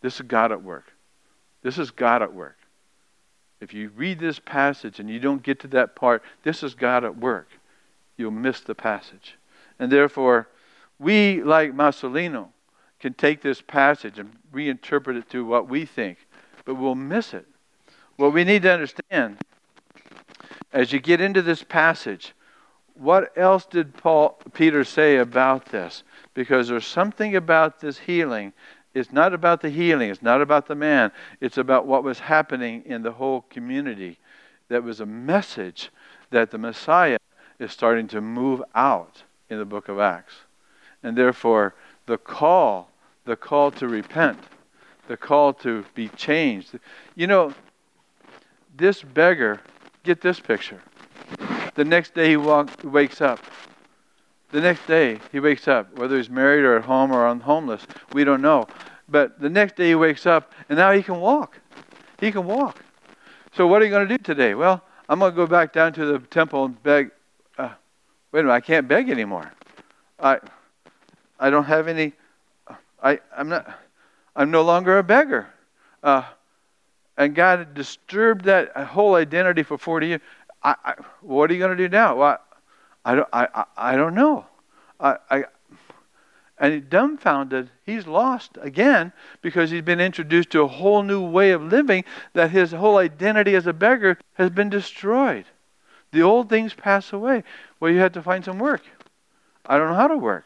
This 0.01 0.15
is 0.15 0.21
God 0.27 0.51
at 0.51 0.63
work. 0.63 0.91
This 1.61 1.77
is 1.77 1.91
God 1.91 2.21
at 2.21 2.33
work. 2.33 2.57
If 3.61 3.73
you 3.73 3.89
read 3.95 4.19
this 4.19 4.39
passage 4.39 4.99
and 4.99 5.09
you 5.09 5.19
don't 5.19 5.41
get 5.41 5.61
to 5.61 5.67
that 5.69 5.95
part, 5.95 6.21
this 6.43 6.63
is 6.63 6.75
God 6.75 7.05
at 7.05 7.17
work. 7.17 7.47
You'll 8.17 8.31
miss 8.31 8.59
the 8.59 8.75
passage. 8.75 9.37
And 9.83 9.91
therefore, 9.91 10.47
we, 10.97 11.43
like 11.43 11.73
Masolino, 11.73 12.47
can 13.01 13.13
take 13.15 13.41
this 13.41 13.59
passage 13.59 14.17
and 14.17 14.31
reinterpret 14.53 15.17
it 15.17 15.29
to 15.31 15.43
what 15.43 15.67
we 15.67 15.83
think, 15.83 16.25
but 16.63 16.75
we'll 16.75 16.95
miss 16.95 17.33
it. 17.33 17.45
What 18.15 18.31
we 18.31 18.45
need 18.45 18.61
to 18.61 18.71
understand 18.71 19.39
as 20.71 20.93
you 20.93 21.01
get 21.01 21.19
into 21.19 21.41
this 21.41 21.63
passage, 21.63 22.33
what 22.93 23.37
else 23.37 23.65
did 23.65 23.97
Paul 23.97 24.39
Peter 24.53 24.85
say 24.85 25.17
about 25.17 25.65
this? 25.65 26.03
Because 26.33 26.69
there's 26.69 26.87
something 26.87 27.35
about 27.35 27.81
this 27.81 27.97
healing 27.97 28.53
it's 28.93 29.11
not 29.11 29.33
about 29.33 29.59
the 29.59 29.69
healing, 29.69 30.09
it's 30.11 30.21
not 30.21 30.41
about 30.41 30.67
the 30.67 30.75
man, 30.75 31.11
it's 31.41 31.57
about 31.57 31.85
what 31.85 32.05
was 32.05 32.19
happening 32.19 32.83
in 32.85 33.01
the 33.01 33.11
whole 33.11 33.41
community. 33.49 34.17
That 34.69 34.83
was 34.83 35.01
a 35.01 35.05
message 35.05 35.91
that 36.29 36.51
the 36.51 36.57
Messiah 36.57 37.17
is 37.59 37.73
starting 37.73 38.07
to 38.09 38.21
move 38.21 38.63
out 38.73 39.23
in 39.49 39.57
the 39.57 39.65
book 39.65 39.89
of 39.89 39.99
Acts. 39.99 40.33
And 41.03 41.17
therefore, 41.17 41.75
the 42.05 42.17
call, 42.17 42.89
the 43.25 43.35
call 43.35 43.71
to 43.71 43.87
repent, 43.87 44.39
the 45.07 45.17
call 45.17 45.53
to 45.55 45.85
be 45.95 46.09
changed. 46.09 46.79
You 47.15 47.27
know, 47.27 47.53
this 48.75 49.01
beggar, 49.01 49.61
get 50.03 50.21
this 50.21 50.39
picture. 50.39 50.81
The 51.75 51.85
next 51.85 52.13
day 52.13 52.29
he 52.29 52.37
walk, 52.37 52.69
wakes 52.83 53.21
up. 53.21 53.39
The 54.51 54.61
next 54.61 54.85
day 54.85 55.19
he 55.31 55.39
wakes 55.39 55.67
up, 55.67 55.97
whether 55.97 56.15
he's 56.15 56.29
married 56.29 56.63
or 56.63 56.77
at 56.77 56.85
home 56.85 57.11
or 57.11 57.25
on 57.25 57.39
homeless, 57.39 57.85
we 58.13 58.23
don't 58.23 58.41
know. 58.41 58.67
But 59.09 59.39
the 59.39 59.49
next 59.49 59.75
day 59.75 59.89
he 59.89 59.95
wakes 59.95 60.25
up 60.25 60.53
and 60.69 60.77
now 60.77 60.91
he 60.91 61.03
can 61.03 61.19
walk. 61.19 61.59
He 62.19 62.31
can 62.31 62.45
walk. 62.45 62.83
So 63.55 63.67
what 63.67 63.81
are 63.81 63.85
you 63.85 63.91
going 63.91 64.07
to 64.07 64.17
do 64.17 64.23
today? 64.23 64.53
Well, 64.53 64.83
I'm 65.09 65.19
going 65.19 65.31
to 65.31 65.35
go 65.35 65.47
back 65.47 65.73
down 65.73 65.93
to 65.93 66.05
the 66.05 66.19
temple 66.19 66.65
and 66.65 66.81
beg. 66.83 67.11
Wait 68.33 68.39
a 68.39 68.43
minute, 68.43 68.55
I 68.55 68.61
can't 68.61 68.87
beg 68.87 69.11
anymore. 69.11 69.49
I, 70.19 70.39
I 71.39 71.51
don't 71.51 71.65
have 71.65 71.87
any. 71.87 72.13
I, 73.01 73.19
I'm 73.37 73.47
not. 73.47 73.79
I'm 74.35 74.49
no 74.49 74.63
longer 74.63 74.97
a 74.97 75.03
beggar. 75.03 75.47
Uh, 76.01 76.23
and 77.15 77.35
God 77.35 77.59
had 77.59 77.73
disturbed 77.75 78.45
that 78.45 78.75
whole 78.75 79.13
identity 79.13 79.61
for 79.61 79.77
40 79.77 80.07
years. 80.07 80.21
I, 80.63 80.75
I, 80.83 80.93
what 81.21 81.51
are 81.51 81.53
you 81.53 81.59
going 81.59 81.77
to 81.77 81.83
do 81.83 81.87
now? 81.87 82.15
Well, 82.15 82.39
I 83.05 83.15
don't, 83.15 83.29
I, 83.31 83.47
I, 83.53 83.65
I 83.77 83.95
don't 83.95 84.15
know. 84.15 84.47
I, 84.99 85.17
I, 85.29 85.45
and 86.57 86.73
he's 86.73 86.83
dumbfounded, 86.89 87.69
he's 87.85 88.07
lost 88.07 88.57
again 88.61 89.13
because 89.43 89.69
he's 89.69 89.83
been 89.83 89.99
introduced 89.99 90.49
to 90.51 90.61
a 90.61 90.67
whole 90.67 91.03
new 91.03 91.21
way 91.21 91.51
of 91.51 91.61
living 91.61 92.03
that 92.33 92.49
his 92.49 92.71
whole 92.71 92.97
identity 92.97 93.53
as 93.55 93.67
a 93.67 93.73
beggar 93.73 94.17
has 94.33 94.49
been 94.49 94.71
destroyed. 94.71 95.45
The 96.13 96.21
old 96.21 96.47
things 96.47 96.73
pass 96.73 97.11
away. 97.11 97.43
Well, 97.79 97.91
you 97.91 97.99
have 97.99 98.13
to 98.13 98.21
find 98.21 98.45
some 98.45 98.59
work. 98.59 98.83
I 99.65 99.77
don't 99.77 99.89
know 99.89 99.95
how 99.95 100.07
to 100.07 100.17
work. 100.17 100.45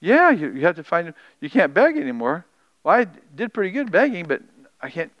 Yeah, 0.00 0.30
you, 0.30 0.52
you 0.52 0.66
have 0.66 0.76
to 0.76 0.84
find, 0.84 1.14
you 1.40 1.48
can't 1.48 1.72
beg 1.72 1.96
anymore. 1.96 2.44
Well, 2.82 2.96
I 2.96 3.06
did 3.36 3.54
pretty 3.54 3.70
good 3.70 3.92
begging, 3.92 4.26
but 4.26 4.42
I 4.80 4.90
can't. 4.90 5.12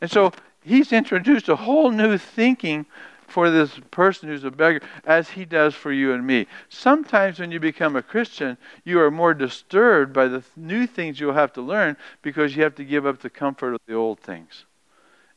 And 0.00 0.10
so 0.10 0.32
he's 0.62 0.92
introduced 0.92 1.48
a 1.50 1.56
whole 1.56 1.90
new 1.90 2.16
thinking 2.16 2.86
for 3.26 3.50
this 3.50 3.78
person 3.90 4.28
who's 4.28 4.44
a 4.44 4.50
beggar 4.50 4.80
as 5.04 5.28
he 5.28 5.44
does 5.44 5.74
for 5.74 5.92
you 5.92 6.14
and 6.14 6.26
me. 6.26 6.46
Sometimes 6.70 7.40
when 7.40 7.50
you 7.50 7.60
become 7.60 7.96
a 7.96 8.02
Christian, 8.02 8.56
you 8.84 8.98
are 9.00 9.10
more 9.10 9.34
disturbed 9.34 10.12
by 10.14 10.28
the 10.28 10.42
new 10.56 10.86
things 10.86 11.20
you'll 11.20 11.34
have 11.34 11.52
to 11.54 11.60
learn 11.60 11.96
because 12.22 12.56
you 12.56 12.62
have 12.62 12.76
to 12.76 12.84
give 12.84 13.04
up 13.04 13.20
the 13.20 13.30
comfort 13.30 13.74
of 13.74 13.80
the 13.86 13.94
old 13.94 14.20
things. 14.20 14.64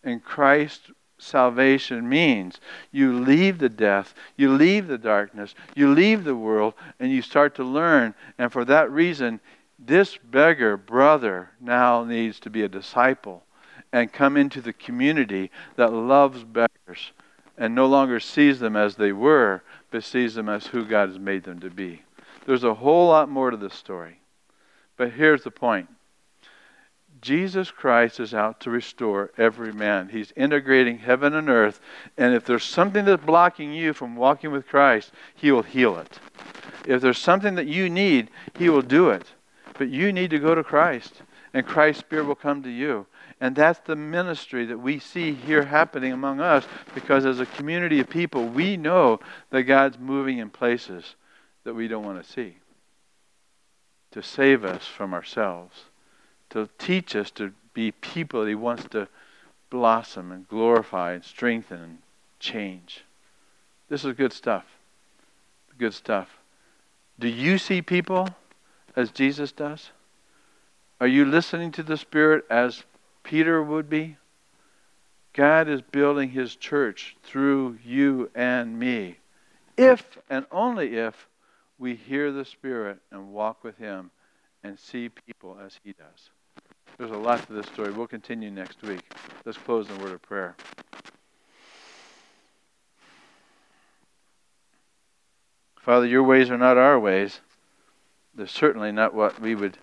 And 0.03 0.23
Christ 0.23 0.91
salvation 1.18 2.07
means 2.07 2.59
you 2.91 3.20
leave 3.20 3.59
the 3.59 3.70
death, 3.70 4.13
you 4.36 4.53
leave 4.53 4.88
the 4.88 4.97
darkness, 4.97 5.55
you 5.76 5.93
leave 5.93 6.24
the 6.24 6.36
world, 6.36 6.74
and 6.99 7.11
you 7.11 7.22
start 7.22 7.55
to 7.55 7.63
learn. 7.63 8.13
And 8.38 8.51
for 8.51 8.65
that 8.65 8.91
reason, 8.91 9.39
this 9.80 10.18
beggar 10.18 10.78
brother 10.78 11.51
now 11.59 12.03
needs 12.03 12.39
to 12.41 12.49
be 12.49 12.63
a 12.63 12.70
disciple 12.70 13.43
and 13.91 14.11
come 14.11 14.38
into 14.38 14.61
the 14.61 14.74
community 14.74 15.51
that 15.76 15.93
loves 15.93 16.43
beggars 16.43 17.11
and 17.57 17.74
no 17.74 17.88
longer 17.88 18.20
sees 18.20 18.59
them 18.59 18.76
as 18.76 18.95
they 18.95 19.11
were, 19.11 19.63
but 19.89 20.03
sees 20.03 20.36
them 20.36 20.47
as 20.49 20.68
who 20.68 20.86
God 20.86 21.09
has 21.09 21.20
made 21.20 21.43
them 21.43 21.59
to 21.59 21.70
be. 21.70 22.03
There's 22.45 22.63
a 22.63 22.76
whole 22.76 23.07
lot 23.07 23.30
more 23.30 23.49
to 23.49 23.57
this 23.57 23.74
story. 23.74 24.20
But 24.95 25.11
here's 25.11 25.43
the 25.43 25.51
point 25.51 25.89
Jesus 27.22 27.72
Christ 27.72 28.20
is 28.20 28.34
out 28.34 28.59
to 28.61 28.70
restore 28.70 29.32
every 29.38 29.72
man. 29.72 30.09
He's 30.09 30.34
integrating 30.36 30.99
heaven 30.99 31.34
and 31.34 31.49
earth. 31.49 31.80
And 32.18 32.34
if 32.34 32.45
there's 32.45 32.63
something 32.63 33.05
that's 33.05 33.24
blocking 33.24 33.74
you 33.74 33.93
from 33.93 34.15
walking 34.15 34.51
with 34.51 34.68
Christ, 34.68 35.11
He 35.36 35.51
will 35.51 35.63
heal 35.63 35.97
it. 35.97 36.20
If 36.86 37.01
there's 37.01 37.18
something 37.18 37.55
that 37.55 37.68
you 37.68 37.89
need, 37.89 38.30
He 38.57 38.70
will 38.70 38.82
do 38.82 39.09
it. 39.09 39.26
But 39.78 39.89
you 39.89 40.11
need 40.11 40.30
to 40.32 40.39
go 40.39 40.55
to 40.55 40.63
Christ, 40.63 41.22
and 41.53 41.65
Christ's 41.65 42.01
Spirit 42.01 42.26
will 42.26 42.36
come 42.36 42.63
to 42.63 42.70
you. 42.70 43.05
And 43.39 43.55
that's 43.55 43.80
the 43.80 43.95
ministry 43.95 44.65
that 44.65 44.80
we 44.80 44.97
see 44.97 45.34
here 45.34 45.63
happening 45.63 46.11
among 46.11 46.39
us 46.39 46.65
because 46.95 47.26
as 47.26 47.39
a 47.39 47.45
community 47.45 47.99
of 47.99 48.09
people, 48.09 48.47
we 48.47 48.78
know 48.78 49.20
that 49.51 49.63
God's 49.63 49.99
moving 49.99 50.39
in 50.39 50.49
places 50.49 51.15
that 51.63 51.76
we 51.76 51.88
don't 51.88 52.05
want 52.05 52.24
to 52.24 52.32
see 52.32 52.57
to 54.11 54.24
save 54.24 54.63
us 54.63 54.88
from 54.88 55.13
ourselves, 55.13 55.86
to 56.51 56.69
teach 56.77 57.15
us 57.15 57.31
to 57.31 57.53
be 57.73 57.91
people 57.91 58.41
that 58.41 58.49
He 58.49 58.55
wants 58.55 58.85
to 58.89 59.07
blossom 59.69 60.31
and 60.31 60.47
glorify 60.47 61.13
and 61.13 61.23
strengthen 61.23 61.81
and 61.81 61.97
change. 62.39 63.03
This 63.89 64.05
is 64.05 64.13
good 64.15 64.33
stuff. 64.33 64.65
Good 65.77 65.93
stuff. 65.93 66.29
Do 67.19 67.27
you 67.27 67.57
see 67.57 67.81
people 67.81 68.29
as 68.95 69.11
Jesus 69.11 69.51
does? 69.51 69.91
Are 70.99 71.07
you 71.07 71.25
listening 71.25 71.71
to 71.73 71.83
the 71.83 71.97
Spirit 71.97 72.45
as 72.49 72.83
Peter 73.27 73.61
would 73.61 73.89
be. 73.89 74.15
God 75.33 75.67
is 75.67 75.81
building 75.81 76.29
his 76.29 76.55
church 76.55 77.17
through 77.23 77.77
you 77.83 78.31
and 78.33 78.79
me. 78.79 79.17
If 79.77 80.17
and 80.29 80.45
only 80.49 80.95
if 80.95 81.27
we 81.77 81.95
hear 81.95 82.31
the 82.31 82.45
Spirit 82.45 82.99
and 83.11 83.33
walk 83.33 83.65
with 83.65 83.77
him 83.77 84.11
and 84.63 84.79
see 84.79 85.09
people 85.09 85.57
as 85.63 85.77
he 85.83 85.91
does. 85.91 86.29
There's 86.97 87.11
a 87.11 87.15
lot 87.15 87.45
to 87.45 87.53
this 87.53 87.67
story. 87.67 87.91
We'll 87.91 88.07
continue 88.07 88.49
next 88.49 88.81
week. 88.81 89.01
Let's 89.45 89.59
close 89.59 89.87
in 89.87 89.97
a 89.97 90.03
word 90.03 90.13
of 90.13 90.21
prayer. 90.23 90.55
Father, 95.75 96.07
your 96.07 96.23
ways 96.23 96.49
are 96.49 96.57
not 96.57 96.75
our 96.75 96.99
ways. 96.99 97.41
They're 98.33 98.47
certainly 98.47 98.91
not 98.91 99.13
what 99.13 99.39
we 99.39 99.53
would 99.53 99.77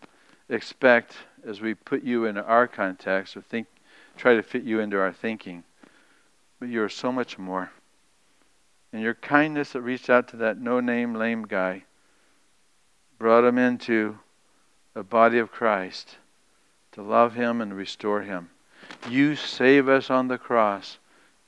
expect 0.48 1.14
as 1.46 1.60
we 1.60 1.74
put 1.74 2.02
you 2.02 2.24
into 2.24 2.42
our 2.42 2.66
context 2.66 3.36
or 3.36 3.42
think, 3.42 3.68
try 4.16 4.34
to 4.34 4.42
fit 4.42 4.64
you 4.64 4.80
into 4.80 4.98
our 4.98 5.12
thinking. 5.12 5.62
But 6.58 6.68
you 6.68 6.82
are 6.82 6.88
so 6.88 7.12
much 7.12 7.38
more. 7.38 7.70
and 8.92 9.02
your 9.02 9.14
kindness 9.14 9.72
that 9.72 9.82
reached 9.82 10.10
out 10.10 10.26
to 10.28 10.36
that 10.38 10.60
no 10.60 10.80
name 10.80 11.14
lame 11.14 11.44
guy, 11.44 11.84
brought 13.18 13.44
him 13.44 13.58
into 13.58 14.18
the 14.94 15.04
body 15.04 15.38
of 15.38 15.52
Christ 15.52 16.16
to 16.94 17.02
love 17.02 17.34
him 17.34 17.60
and 17.60 17.74
restore 17.74 18.22
him. 18.22 18.50
You 19.08 19.36
save 19.36 19.88
us 19.88 20.10
on 20.10 20.28
the 20.28 20.38
cross, 20.38 20.98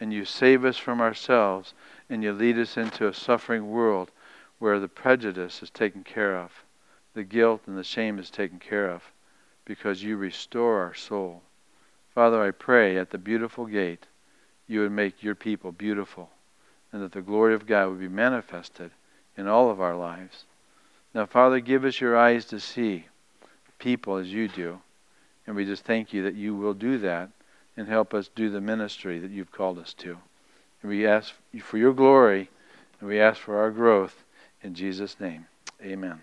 and 0.01 0.13
you 0.13 0.25
save 0.25 0.65
us 0.65 0.77
from 0.77 1.01
ourselves, 1.01 1.73
and 2.11 2.23
you 2.23 2.33
lead 2.33 2.59
us 2.59 2.77
into 2.77 3.07
a 3.09 3.15
suffering 3.15 3.71
world 3.71 4.11
where 4.59 4.81
the 4.81 4.89
prejudice 4.89 5.63
is 5.63 5.71
taken 5.71 6.03
care 6.03 6.37
of, 6.37 6.51
the 7.15 7.25
guilt 7.25 7.63
and 7.67 7.79
the 7.79 7.85
shame 7.85 8.19
is 8.19 8.31
taken 8.31 8.59
care 8.59 8.91
of, 8.91 9.03
because 9.65 10.03
you 10.03 10.17
restore 10.17 10.81
our 10.81 10.95
soul. 10.95 11.43
Father, 12.15 12.43
I 12.43 12.51
pray 12.51 12.97
at 12.97 13.11
the 13.11 13.19
beautiful 13.19 13.67
gate 13.67 14.07
you 14.67 14.81
would 14.81 14.93
make 14.93 15.23
your 15.23 15.35
people 15.35 15.71
beautiful, 15.71 16.31
and 16.93 17.03
that 17.03 17.13
the 17.13 17.23
glory 17.23 17.55
of 17.55 17.67
God 17.67 17.91
would 17.91 18.01
be 18.01 18.09
manifested 18.09 18.91
in 19.37 19.47
all 19.47 19.71
of 19.71 19.81
our 19.81 19.95
lives. 19.95 20.45
Now, 21.15 21.27
Father, 21.27 21.61
give 21.61 21.85
us 21.85 22.01
your 22.01 22.17
eyes 22.17 22.47
to 22.47 22.59
see 22.59 23.07
people 23.79 24.17
as 24.17 24.33
you 24.33 24.49
do. 24.49 24.81
And 25.47 25.55
we 25.55 25.65
just 25.65 25.85
thank 25.85 26.13
you 26.13 26.23
that 26.25 26.35
you 26.35 26.55
will 26.55 26.75
do 26.75 26.99
that 26.99 27.31
and 27.77 27.89
help 27.89 28.15
us 28.15 28.29
do 28.35 28.51
the 28.51 28.61
ministry 28.61 29.19
that 29.19 29.31
you've 29.31 29.53
called 29.53 29.79
us 29.79 29.95
to. 29.95 30.19
And 30.83 30.91
we 30.91 31.07
ask 31.07 31.35
for 31.61 31.79
your 31.79 31.93
glory 31.93 32.51
and 33.01 33.09
we 33.09 33.21
ask 33.21 33.41
for 33.41 33.59
our 33.59 33.71
growth 33.71 34.25
in 34.63 34.75
Jesus' 34.75 35.21
name. 35.21 35.47
Amen. 35.83 36.21